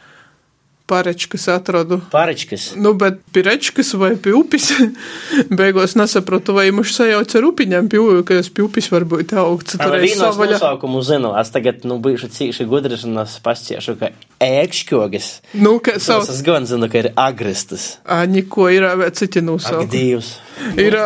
Pārečkas 0.87 1.49
atradu. 1.51 1.99
Pārečkas. 2.13 2.69
Nu, 2.79 2.93
bet 2.99 3.19
pirečkas 3.35 3.91
vai 3.99 4.13
upes. 4.39 4.69
Beigās 5.59 5.97
nesapratu, 5.99 6.55
vai 6.55 6.69
mums 6.75 6.95
sajauc 6.95 7.35
ar 7.35 7.49
upiņām 7.49 7.91
upes, 7.91 8.23
ka 8.27 8.39
es 8.39 8.53
pie 8.55 8.63
upes 8.69 8.87
varbūt 8.95 9.35
augstu. 9.43 9.81
Tur 9.83 9.99
ir 9.99 10.15
savaļa. 10.15 10.61
Nosaukumu 10.61 11.03
zinu, 11.07 11.35
es 11.41 11.51
tagad, 11.55 11.83
nu, 11.91 11.99
bijuši 12.03 12.31
cīši 12.39 12.69
gudrs 12.71 13.03
un 13.09 13.19
es 13.25 13.35
pasciešu, 13.43 13.97
ka 13.99 14.13
ēkšķogas. 14.43 15.29
Nu, 15.57 15.77
ka 15.85 15.97
sauc. 16.03 16.29
Es 16.29 16.43
gan 16.45 16.67
zinu, 16.69 16.89
ka 16.93 17.01
ir 17.01 17.09
agrestas. 17.17 17.97
Ā, 18.05 18.25
niko 18.29 18.69
ir 18.73 18.85
citi 19.17 19.41
nosaukumu. 19.45 19.87
Ak, 19.87 19.93
Dievs. 19.93 20.33
Ir, 20.81 20.97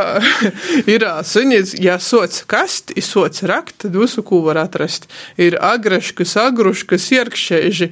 ir 0.95 1.05
suņas, 1.27 1.75
ja 1.83 1.97
sots 2.03 2.45
kast, 2.51 2.95
ir 2.95 3.07
sots 3.07 3.45
rakt, 3.47 3.77
tad 3.85 3.99
visu, 3.99 4.25
ko 4.27 4.43
var 4.47 4.63
atrast. 4.63 5.09
Ir 5.41 5.59
agreškas, 5.63 6.37
agruškas, 6.43 7.07
ierkšēži. 7.19 7.91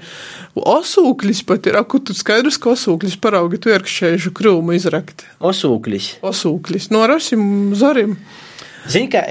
Osūklis 0.58 1.44
pat 1.46 1.70
ir, 1.70 1.78
aku 1.78 2.02
tu 2.02 2.16
skaidrs, 2.18 2.58
ka 2.62 2.74
osūklis 2.74 3.18
paraugi 3.22 3.62
tu 3.62 3.74
ierkšēžu 3.74 4.34
krūmu 4.38 4.74
izrakt. 4.78 5.26
Osūklis. 5.38 6.16
Osūklis. 6.26 6.90
Norasim 6.94 7.76
zarim. 7.78 8.18
Zini, 8.88 9.10
ka 9.12 9.26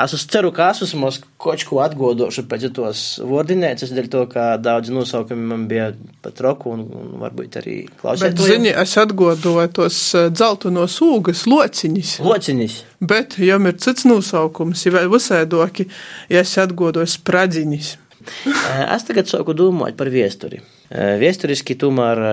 Es 0.00 0.24
ceru, 0.30 0.50
ka 0.54 0.70
es 0.72 0.80
esmu 0.84 1.10
kaut 1.40 1.62
ko 1.68 1.80
atgodošu 1.84 2.46
pēc 2.48 2.66
tos 2.76 3.02
vārdinēcas, 3.26 3.92
dēļ 3.96 4.08
to, 4.12 4.22
ka 4.32 4.44
daudz 4.62 4.92
nosaukumi 4.94 5.46
man 5.52 5.66
bija 5.70 5.90
pat 6.24 6.40
roku 6.44 6.72
un, 6.74 6.86
un 6.96 7.12
varbūt 7.20 7.58
arī 7.60 7.76
klausīties. 8.00 8.36
Bet, 8.38 8.44
zini, 8.48 8.72
es 8.72 8.96
atgodoju 9.00 9.72
tos 9.76 9.98
eh, 10.16 10.28
dzeltenos 10.32 10.96
ūgas 11.04 11.44
lociņus. 11.50 12.14
Lociņus. 12.24 12.76
Bet, 13.12 13.38
ja 13.44 13.60
ir 13.60 13.78
cits 13.82 14.06
nosaukums, 14.08 14.86
ir 14.86 14.96
vēl 14.96 15.10
visēdoki, 15.12 15.88
ja 16.32 16.44
es 16.46 16.56
atgodoju 16.60 17.10
spradziņus. 17.18 17.94
Eh, 18.20 18.84
es 18.84 19.08
tagad 19.08 19.28
sāku 19.28 19.56
domāt 19.56 19.98
par 20.00 20.12
viesturi. 20.12 20.62
Eh, 20.90 21.16
Viesturiski 21.20 21.76
tomēr 21.80 22.24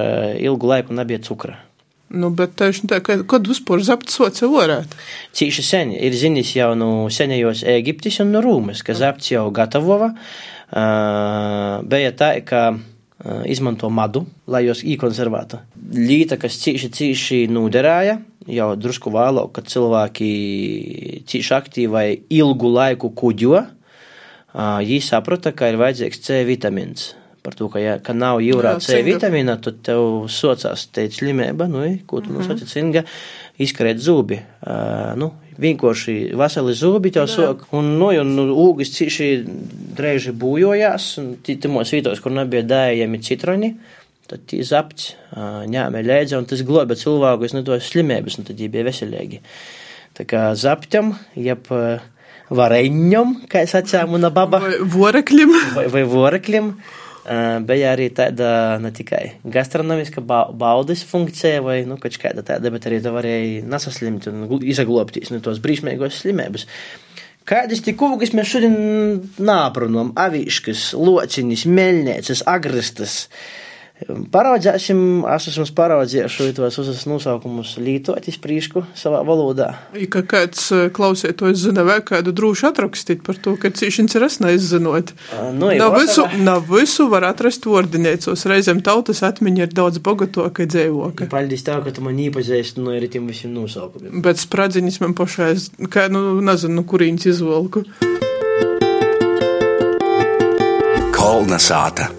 ilgu 0.44 0.76
laiku 0.76 0.96
nebija 0.96 1.24
cukra. 1.26 1.60
Nu, 2.08 2.30
bet 2.32 2.54
tieši 2.56 2.88
tā, 2.88 3.02
kad, 3.04 3.26
kad 3.28 3.48
vispār 3.50 3.82
zapta 3.84 4.14
soca 4.14 4.48
varētu? 4.48 5.00
Cīši 5.36 5.64
sen 5.66 5.90
ir 5.92 6.16
zinis 6.16 6.54
jau 6.56 6.70
no 6.80 7.10
senajos 7.12 7.66
Ēģiptis 7.68 8.22
un 8.24 8.32
no 8.32 8.44
Rūmas, 8.44 8.84
ka 8.88 8.96
zapts 8.96 9.34
jau 9.34 9.50
gatavova. 9.52 10.14
Uh, 10.68 11.84
bija 11.88 12.14
tā, 12.16 12.32
ka 12.48 12.62
uh, 12.72 13.44
izmanto 13.48 13.92
madu, 13.92 14.24
lai 14.48 14.64
jos 14.70 14.86
īkonservētu. 14.88 15.60
Līta, 16.00 16.40
kas 16.40 16.60
cīši, 16.64 16.92
cīši 16.96 17.44
nuderēja, 17.52 18.22
jau 18.56 18.72
drusku 18.80 19.12
vēlāk, 19.12 19.52
kad 19.60 19.68
cilvēki 19.76 20.32
cīši 21.28 21.56
aktīvai 21.60 22.08
ilgu 22.40 22.72
laiku 22.72 23.12
kuģo, 23.12 23.56
uh, 23.60 24.80
viņi 24.80 25.04
saprata, 25.12 25.52
ka 25.52 25.74
ir 25.74 25.80
vajadzīgs 25.84 26.24
C 26.24 26.44
vitamīns 26.48 27.12
par 27.48 27.56
to, 27.56 27.70
ka, 27.72 27.80
ja, 27.80 27.94
ka 28.04 28.12
nav 28.12 28.42
jūrā 28.44 28.74
Jā, 28.76 28.80
C 28.84 28.96
vitamīna, 29.08 29.54
tad 29.64 29.78
tev 29.88 30.26
socās 30.28 30.82
teikt 30.92 31.22
slimība, 31.22 31.70
nu, 31.72 31.86
ko 32.04 32.20
tu 32.20 32.28
mm 32.28 32.36
-hmm. 32.36 32.42
nosauci 32.44 32.66
cinga, 32.68 33.04
izkarēt 33.64 34.02
zubi. 34.04 34.36
Uh, 34.68 35.14
nu, 35.16 35.30
vienkārši 35.56 36.16
veseli 36.36 36.74
zubi 36.74 37.12
jau 37.16 37.24
sok, 37.28 37.64
un 37.72 37.94
no, 38.02 38.10
un 38.12 38.36
nu, 38.36 38.46
ūgas 38.66 38.92
cīši 38.98 39.30
dreiži 39.96 40.36
būjojās, 40.36 41.08
un 41.22 41.32
tīmos 41.40 41.96
vītos, 41.96 42.20
kur 42.20 42.36
nebija 42.36 42.64
dējami 42.68 43.22
citroni, 43.24 43.72
tad 44.28 44.44
tī 44.44 44.60
zapts 44.68 45.16
ņēmē 45.72 46.04
lēdze, 46.04 46.38
un 46.38 46.46
tas 46.46 46.68
globa 46.68 47.00
cilvēkus 47.00 47.56
no 47.56 47.64
tos 47.64 47.88
slimības, 47.94 48.38
un 48.38 48.44
tad 48.44 48.60
viņi 48.60 48.74
bija 48.76 48.84
veselīgi. 48.92 49.40
Tā 50.20 50.28
kā 50.28 50.54
zaptam, 50.56 51.16
jeb 51.36 51.64
vareņam, 52.50 53.36
kā 53.48 53.64
es 53.64 53.72
atsāmu, 53.72 54.20
una 54.20 54.30
baba. 54.30 54.60
Vai 54.60 54.80
voreklim. 54.84 55.60
Vai, 55.76 55.88
vai 55.88 56.04
voreklim. 56.04 56.68
Uh, 56.68 57.07
bija 57.68 57.92
arī 57.94 58.08
tāda 58.16 58.78
ne 58.82 58.92
tikai 58.96 59.24
gastronomiska 59.44 60.24
baudas 60.24 61.04
funkcija, 61.08 61.62
vai 61.66 61.82
nu, 61.90 62.00
kaut 62.02 62.18
kāda 62.22 62.46
tāda, 62.48 62.72
bet 62.74 62.88
arī 62.88 63.02
tu 63.04 63.14
varēji 63.16 63.62
nesaslimt 63.68 64.30
un 64.32 64.48
izaglobties 64.62 65.34
no 65.34 65.42
tos 65.44 65.62
brīsmīgos 65.64 66.24
slimības. 66.24 66.68
Kādas 67.48 67.80
tik 67.84 67.96
kūgas 68.00 68.34
mēs 68.36 68.50
šodien 68.52 68.74
nāprunam? 69.40 70.12
Avīškas, 70.20 70.90
lociņas, 71.00 71.64
meļnieces, 71.72 72.44
agrestas. 72.52 73.22
Uh, 73.28 73.67
Paraudzēsim, 74.06 75.00
es 75.34 75.48
esmu 75.50 75.64
paraudzējuši 75.78 76.52
tos 76.54 76.76
visus 76.78 77.06
nosaukumus 77.10 77.72
lītotis 77.82 78.36
prīšku 78.44 78.84
savā 78.98 79.24
valodā. 79.26 79.72
Ja 79.98 80.22
kāds 80.22 80.68
eh, 80.76 80.84
klausietos 80.94 81.58
zina, 81.64 81.82
vai 81.88 81.98
kādu 82.06 82.30
droši 82.38 82.68
atrakstīt 82.70 83.24
par 83.26 83.40
to, 83.42 83.56
ka 83.58 83.72
cīšins 83.74 84.14
ir 84.20 84.26
es 84.28 84.38
neizzinot. 84.44 85.16
Nu, 85.58 85.72
nav, 85.82 85.98
visu, 85.98 86.28
nav 86.38 86.70
visu 86.70 87.08
var 87.10 87.26
atrast 87.32 87.66
vārdinēcos, 87.66 88.46
reizēm 88.52 88.84
tautas 88.86 89.24
atmiņa 89.26 89.66
ir 89.66 89.74
daudz 89.82 89.98
bogatāka 90.06 90.70
dzīvoka. 90.70 91.32
Paldies 91.34 91.66
tev, 91.66 91.82
ka 91.88 91.96
tu 91.98 92.06
man 92.06 92.22
īpazīsti 92.22 92.86
no 92.86 92.94
ir 92.94 93.10
tiem 93.10 93.26
visiem 93.32 93.58
nosaukumiem. 93.58 94.22
Bet 94.22 94.44
spradziņas 94.44 95.02
man 95.02 95.18
pašai, 95.18 95.50
kā, 95.90 96.06
nu, 96.14 96.38
nezinu, 96.46 96.86
kurīņas 96.86 97.28
izvolku. 97.34 97.88
Kolna 101.18 101.58
sāta. 101.58 102.12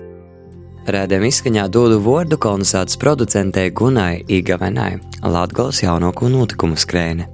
Rēdēm 0.89 1.27
izskaņā 1.29 1.67
dodu 1.69 1.99
vārdu 2.01 2.39
kolonizācijas 2.41 2.97
producentei 3.03 3.69
Gunai 3.77 4.23
Igavenai, 4.25 4.95
Latgales 5.21 5.83
jaunāko 5.85 6.31
notikumu 6.33 6.81
skrēne. 6.81 7.29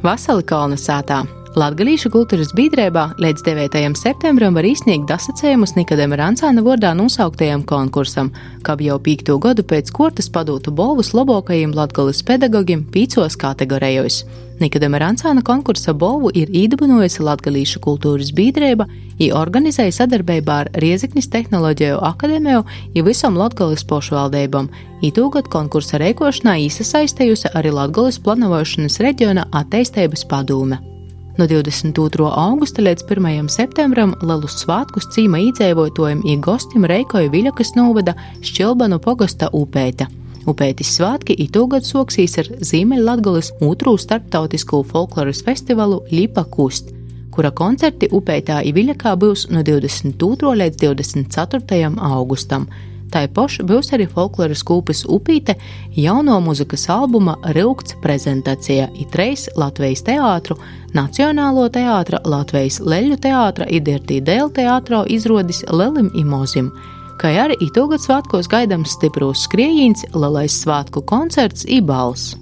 Vasali 0.00 0.46
kolonizētā 0.48 1.20
Latvijas 1.56 2.02
kultūras 2.12 2.50
biedrībā 2.52 3.14
līdz 3.16 3.40
9. 3.46 3.94
septembrim 3.96 4.52
var 4.58 4.66
izsniegt 4.68 5.06
dasacējumus 5.08 5.70
Nikodēma 5.78 6.18
Rancāna 6.20 6.60
vārdā 6.60 6.90
nosauktajam 6.92 7.62
konkursam, 7.64 8.28
kā 8.60 8.74
jau 8.84 8.98
pīkto 9.00 9.38
gadu 9.40 9.62
pēc 9.64 9.88
kortas 9.88 10.28
padotu 10.28 10.68
bolvus 10.68 11.14
labākajiem 11.16 11.70
latgales 11.72 12.18
pedagogiem 12.28 12.82
pīcos 12.92 13.38
kategorijos. 13.40 14.18
Nikodēma 14.60 15.00
Rancāna 15.00 15.40
konkursa 15.40 15.94
bolvu 15.96 16.28
ir 16.36 16.52
īdabinojusi 16.52 17.24
Latgalīšu 17.24 17.80
kultūras 17.86 18.34
biedrība, 18.36 18.84
i 19.16 19.30
organizēja 19.32 19.94
sadarbībā 20.02 20.58
ar 20.60 20.70
Rieziknis 20.76 21.30
tehnoloģiju 21.32 22.02
akadēmiju 22.04 22.66
i 22.92 23.06
visam 23.06 23.38
Latgales 23.40 23.86
pošvaldībam. 23.88 24.68
Itūgad 25.08 25.48
konkursa 25.48 26.02
rēkošanā 26.04 26.58
īsasaistējusi 26.66 27.54
arī 27.56 27.72
Latgales 27.78 28.20
planavošanas 28.20 29.00
reģiona 29.08 29.48
attīstības 29.56 30.28
padūme. 30.28 30.95
No 31.36 31.44
22. 31.44 32.30
augusta 32.32 32.80
līdz 32.80 33.02
1. 33.12 33.48
septembrim 33.52 34.14
Lelus 34.24 34.54
svētkus 34.62 35.04
cīma 35.12 35.36
īdzēvotojiem 35.50 36.22
i 36.24 36.38
gostim 36.40 36.86
reikoja 36.88 37.28
Viļakas 37.28 37.74
novada 37.76 38.14
Šķilbanu 38.40 38.96
pogosta 39.04 39.50
upēta. 39.52 40.06
Upētis 40.48 40.94
svētki 40.96 41.36
itūgad 41.44 41.84
soksīs 41.84 42.38
ar 42.40 42.48
Ziemeļlatgulas 42.64 43.52
otro 43.60 43.98
starptautisko 44.00 44.80
folkloras 44.88 45.44
festivālu 45.44 46.00
Lipa 46.08 46.46
Kust, 46.48 46.94
kura 47.28 47.52
koncerti 47.52 48.08
Upētā 48.16 48.62
Iviļakā 48.72 49.12
būs 49.20 49.50
no 49.52 49.60
22. 49.60 50.56
līdz 50.62 50.80
24. 50.86 51.92
augustam. 52.14 52.64
Paša 53.12 53.64
būs 53.64 53.92
arī 53.96 54.04
folkloras 54.10 54.64
kūpes 54.66 55.04
upīte 55.08 55.54
jauno 55.96 56.40
muzikas 56.44 56.88
albuma 56.92 57.36
Rūkts 57.56 57.96
prezentācija 58.02 58.90
itreis 59.00 59.46
Latvijas 59.56 60.02
teātru, 60.04 60.58
Nacionālo 60.92 61.68
teātra, 61.72 62.20
Latvijas 62.24 62.80
leļu 62.80 63.16
teātra, 63.16 63.68
Idirtī 63.68 64.20
Dēl 64.20 64.52
teātro 64.52 65.04
izrodis 65.08 65.64
Lelim 65.72 66.10
Imozim 66.14 66.72
kā 67.20 67.32
arī 67.40 67.56
itogad 67.64 68.02
svētkos 68.02 68.48
gaidāms 68.52 68.96
stipros 68.96 69.46
skrējīns, 69.46 70.04
lielais 70.14 70.56
svētku 70.62 71.02
koncerts 71.08 71.64
Ibals. 71.68 72.34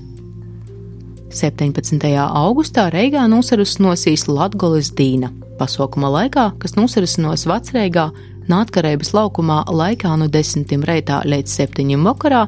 17. 1.35 1.99
augustā 2.23 2.89
Reigā 2.95 3.25
nosarus 3.31 3.79
nosīs 3.83 4.29
Latgoles 4.31 4.93
Dīna. 4.95 5.33
Pasaukuma 5.59 6.11
laikā, 6.11 6.49
kas 6.63 6.75
nosarisinos 6.79 7.47
Vecreigā, 7.51 8.09
Nātkarības 8.45 9.15
laukumā 9.17 9.63
laikā 9.73 10.11
no 10.21 10.27
10. 10.29 10.69
reitā 10.85 11.23
līdz 11.25 11.53
7. 11.63 11.95
vakarā, 12.05 12.43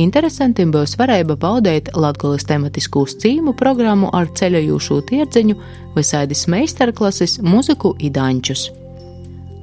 interesantiem 0.00 0.70
būs 0.72 0.96
varēja 0.96 1.26
baudīt 1.28 1.90
Latgoles 1.92 2.46
tematisko 2.48 3.04
cīmu 3.04 3.52
programmu 3.52 4.08
ar 4.16 4.30
ceļojošo 4.32 5.02
tirdziņu, 5.10 5.58
visādis 5.96 6.46
meistarklases, 6.48 7.42
muziku 7.44 7.92
idančus. 8.00 8.70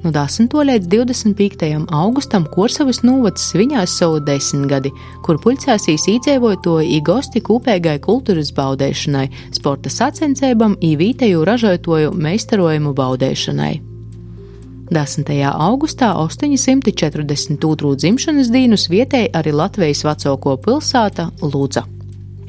No 0.04 0.14
10. 0.14 0.54
līdz 0.70 0.86
25. 0.94 1.66
augustam 1.90 2.46
Korsavas 2.54 3.02
novads 3.02 3.50
svinās 3.50 3.98
savu 3.98 4.22
desmitgadi, 4.22 4.94
kur 5.26 5.42
puļcēsīs 5.42 6.06
īdzēvotoja 6.14 6.86
i 6.86 7.02
gosti 7.02 7.42
kūpēgai 7.42 7.98
kultūras 8.06 8.54
baudēšanai, 8.54 9.26
sporta 9.58 9.90
sacensībām, 9.90 10.78
i 10.80 10.94
vītēju 10.96 11.44
ražotoju 11.44 12.14
meistarojumu 12.14 12.94
baudēšanai. 12.94 13.89
10. 14.90 15.22
augustā 15.54 16.16
842. 16.18 17.94
dzimšanas 17.96 18.48
dienas 18.50 18.88
vietēji 18.90 19.28
arī 19.38 19.52
Latvijas 19.54 20.02
vecāko 20.02 20.56
pilsēta 20.58 21.28
Lūdza. 21.44 21.84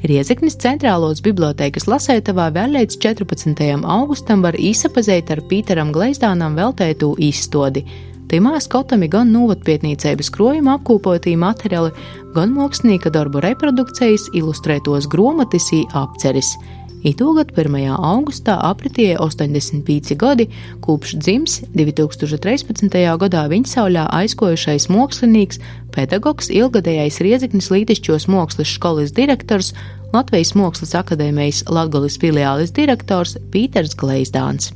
Riezeknis 0.02 0.58
centrālos 0.58 1.22
bibliotēkas 1.22 1.86
lasētavā 1.86 2.48
vēl 2.56 2.74
līdz 2.74 2.98
14. 2.98 3.62
augustam 3.86 4.42
var 4.42 4.58
īsapazīt 4.58 5.30
ar 5.30 5.44
Pīteram 5.46 5.94
Gleizdānam 5.94 6.58
veltētu 6.58 7.12
izstodi. 7.22 7.84
Timā 8.26 8.58
skotami 8.64 9.06
gan 9.12 9.30
novadpietnīcības 9.30 10.34
krojuma 10.34 10.80
apkopotī 10.80 11.36
materiāli, 11.38 11.94
gan 12.34 12.56
mākslinieka 12.58 13.14
darbu 13.14 13.38
reprodukcijas, 13.46 14.32
ilustrētos 14.34 15.06
gromatis 15.14 15.70
i 15.78 15.84
apceris. 15.94 16.56
Itūgad 17.02 17.50
1. 17.58 17.74
augustā 17.98 18.54
apritīja 18.62 19.16
85 19.24 20.14
gadi, 20.20 20.46
kopš 20.84 21.16
dzims 21.18 21.56
2013. 21.74 22.94
gadā 23.18 23.42
viņasauļā 23.50 24.04
aizkojušais 24.20 24.86
mākslinieks, 24.92 25.58
pedagogs, 25.94 26.52
ilgadējais 26.54 27.18
Rieziknis 27.26 27.72
Lītišķos 27.74 28.28
mākslas 28.30 28.70
skolas 28.76 29.10
direktors, 29.16 29.72
Latvijas 30.14 30.52
Mākslas 30.54 30.94
akadēmijas 31.00 31.64
Latgolis 31.72 32.20
filiālis 32.22 32.70
direktors 32.76 33.34
Pīters 33.50 33.98
Gleizdāns. 33.98 34.70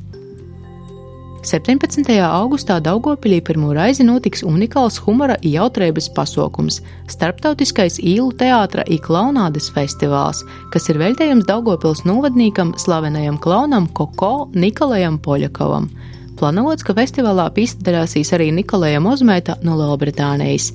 17. 1.45 2.01
augustā 2.25 2.79
Daugopilī 2.81 3.37
pirmo 3.45 3.69
reizi 3.75 4.03
notiks 4.03 4.41
unikāls 4.43 4.97
humora 5.05 5.35
jautrības 5.45 6.09
pasākums- 6.15 6.81
Starptautiskais 7.13 7.99
īlu 8.01 8.31
teātra 8.33 8.83
i 8.87 8.97
klaunādes 8.97 9.69
festivāls, 9.71 10.41
kas 10.73 10.89
ir 10.89 10.97
veltējums 10.97 11.45
Daugopils 11.45 12.03
novadniekam 12.05 12.73
slavenajam 12.77 13.37
klaunam 13.37 13.87
Koko 13.93 14.49
Nikolajam 14.53 15.19
Poļakovam. 15.19 15.89
Plānots, 16.37 16.83
ka 16.83 16.93
festivālā 16.93 17.51
piedalīsies 17.53 18.33
arī 18.33 18.51
Nikolajam 18.51 19.05
Ozmēta 19.05 19.57
no 19.63 19.77
Lielbritānijas. 19.77 20.73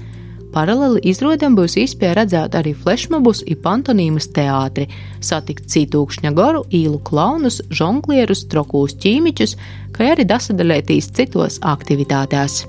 Paralēli 0.52 1.00
izrādēm 1.08 1.54
būs 1.56 1.78
iespēja 1.80 2.16
redzēt 2.18 2.56
arī 2.58 2.74
flešmobus 2.76 3.40
un 3.48 3.60
pantonīmas 3.64 4.28
teātri, 4.36 4.84
satikt 5.24 5.70
cītūkšņa 5.72 6.32
goru, 6.36 6.66
īlu 6.68 7.00
klaunus, 7.08 7.62
žonglierus, 7.72 8.44
trokūs 8.52 8.98
ķīmiķus, 9.00 9.56
kā 9.96 10.12
arī 10.12 10.28
dasadalētīs 10.28 11.08
citos 11.16 11.56
aktivitātēs. 11.64 12.66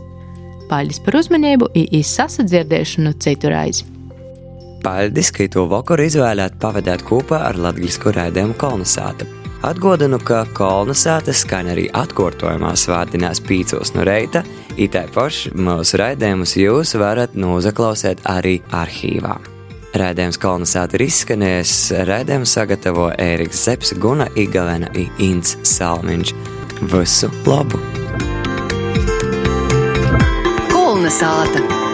Paldies 0.71 1.03
par 1.03 1.19
uzmanību 1.19 1.73
un 1.75 1.91
izsasadzirdēšanu 1.99 3.17
citurreiz! 3.19 3.83
Paldies, 4.83 5.31
ka 5.35 5.47
to 5.51 5.67
vakaru 5.71 6.07
izvēlēt 6.07 6.59
pavadīt 6.63 7.03
kopā 7.07 7.43
ar 7.49 7.59
Latvijas 7.67 7.99
raidījumu 8.03 8.59
kolonizātu. 8.59 9.42
Atgādinu, 9.63 10.17
ka 10.19 10.41
kolonizāta 10.51 11.31
skan 11.31 11.69
arī 11.71 11.85
atkārtojumā 11.95 12.73
svētdienās 12.75 13.39
pīcos 13.47 13.93
no 13.95 14.03
reita, 14.03 14.41
itē 14.75 15.05
paši 15.15 15.53
mūsu 15.55 16.01
raidījumus 16.01 16.57
jūs 16.59 16.91
varat 16.99 17.37
nozaklausīt 17.39 18.25
arī 18.27 18.57
arhīvā. 18.75 19.37
Raidījums 19.95 20.41
kolonizāta 20.41 20.99
ir 20.99 21.05
izskanējis, 21.05 21.77
raidījumu 22.09 22.49
sagatavo 22.49 23.07
Ēriks 23.15 23.63
Zepsi, 23.69 23.95
Guna 24.03 24.27
Igalena 24.35 24.91
un 24.97 25.23
Ints 25.23 25.55
Salmiņš. 25.63 26.35
Visu 26.91 27.31
labu! 27.47 27.79
Kolonizāta! 30.73 31.92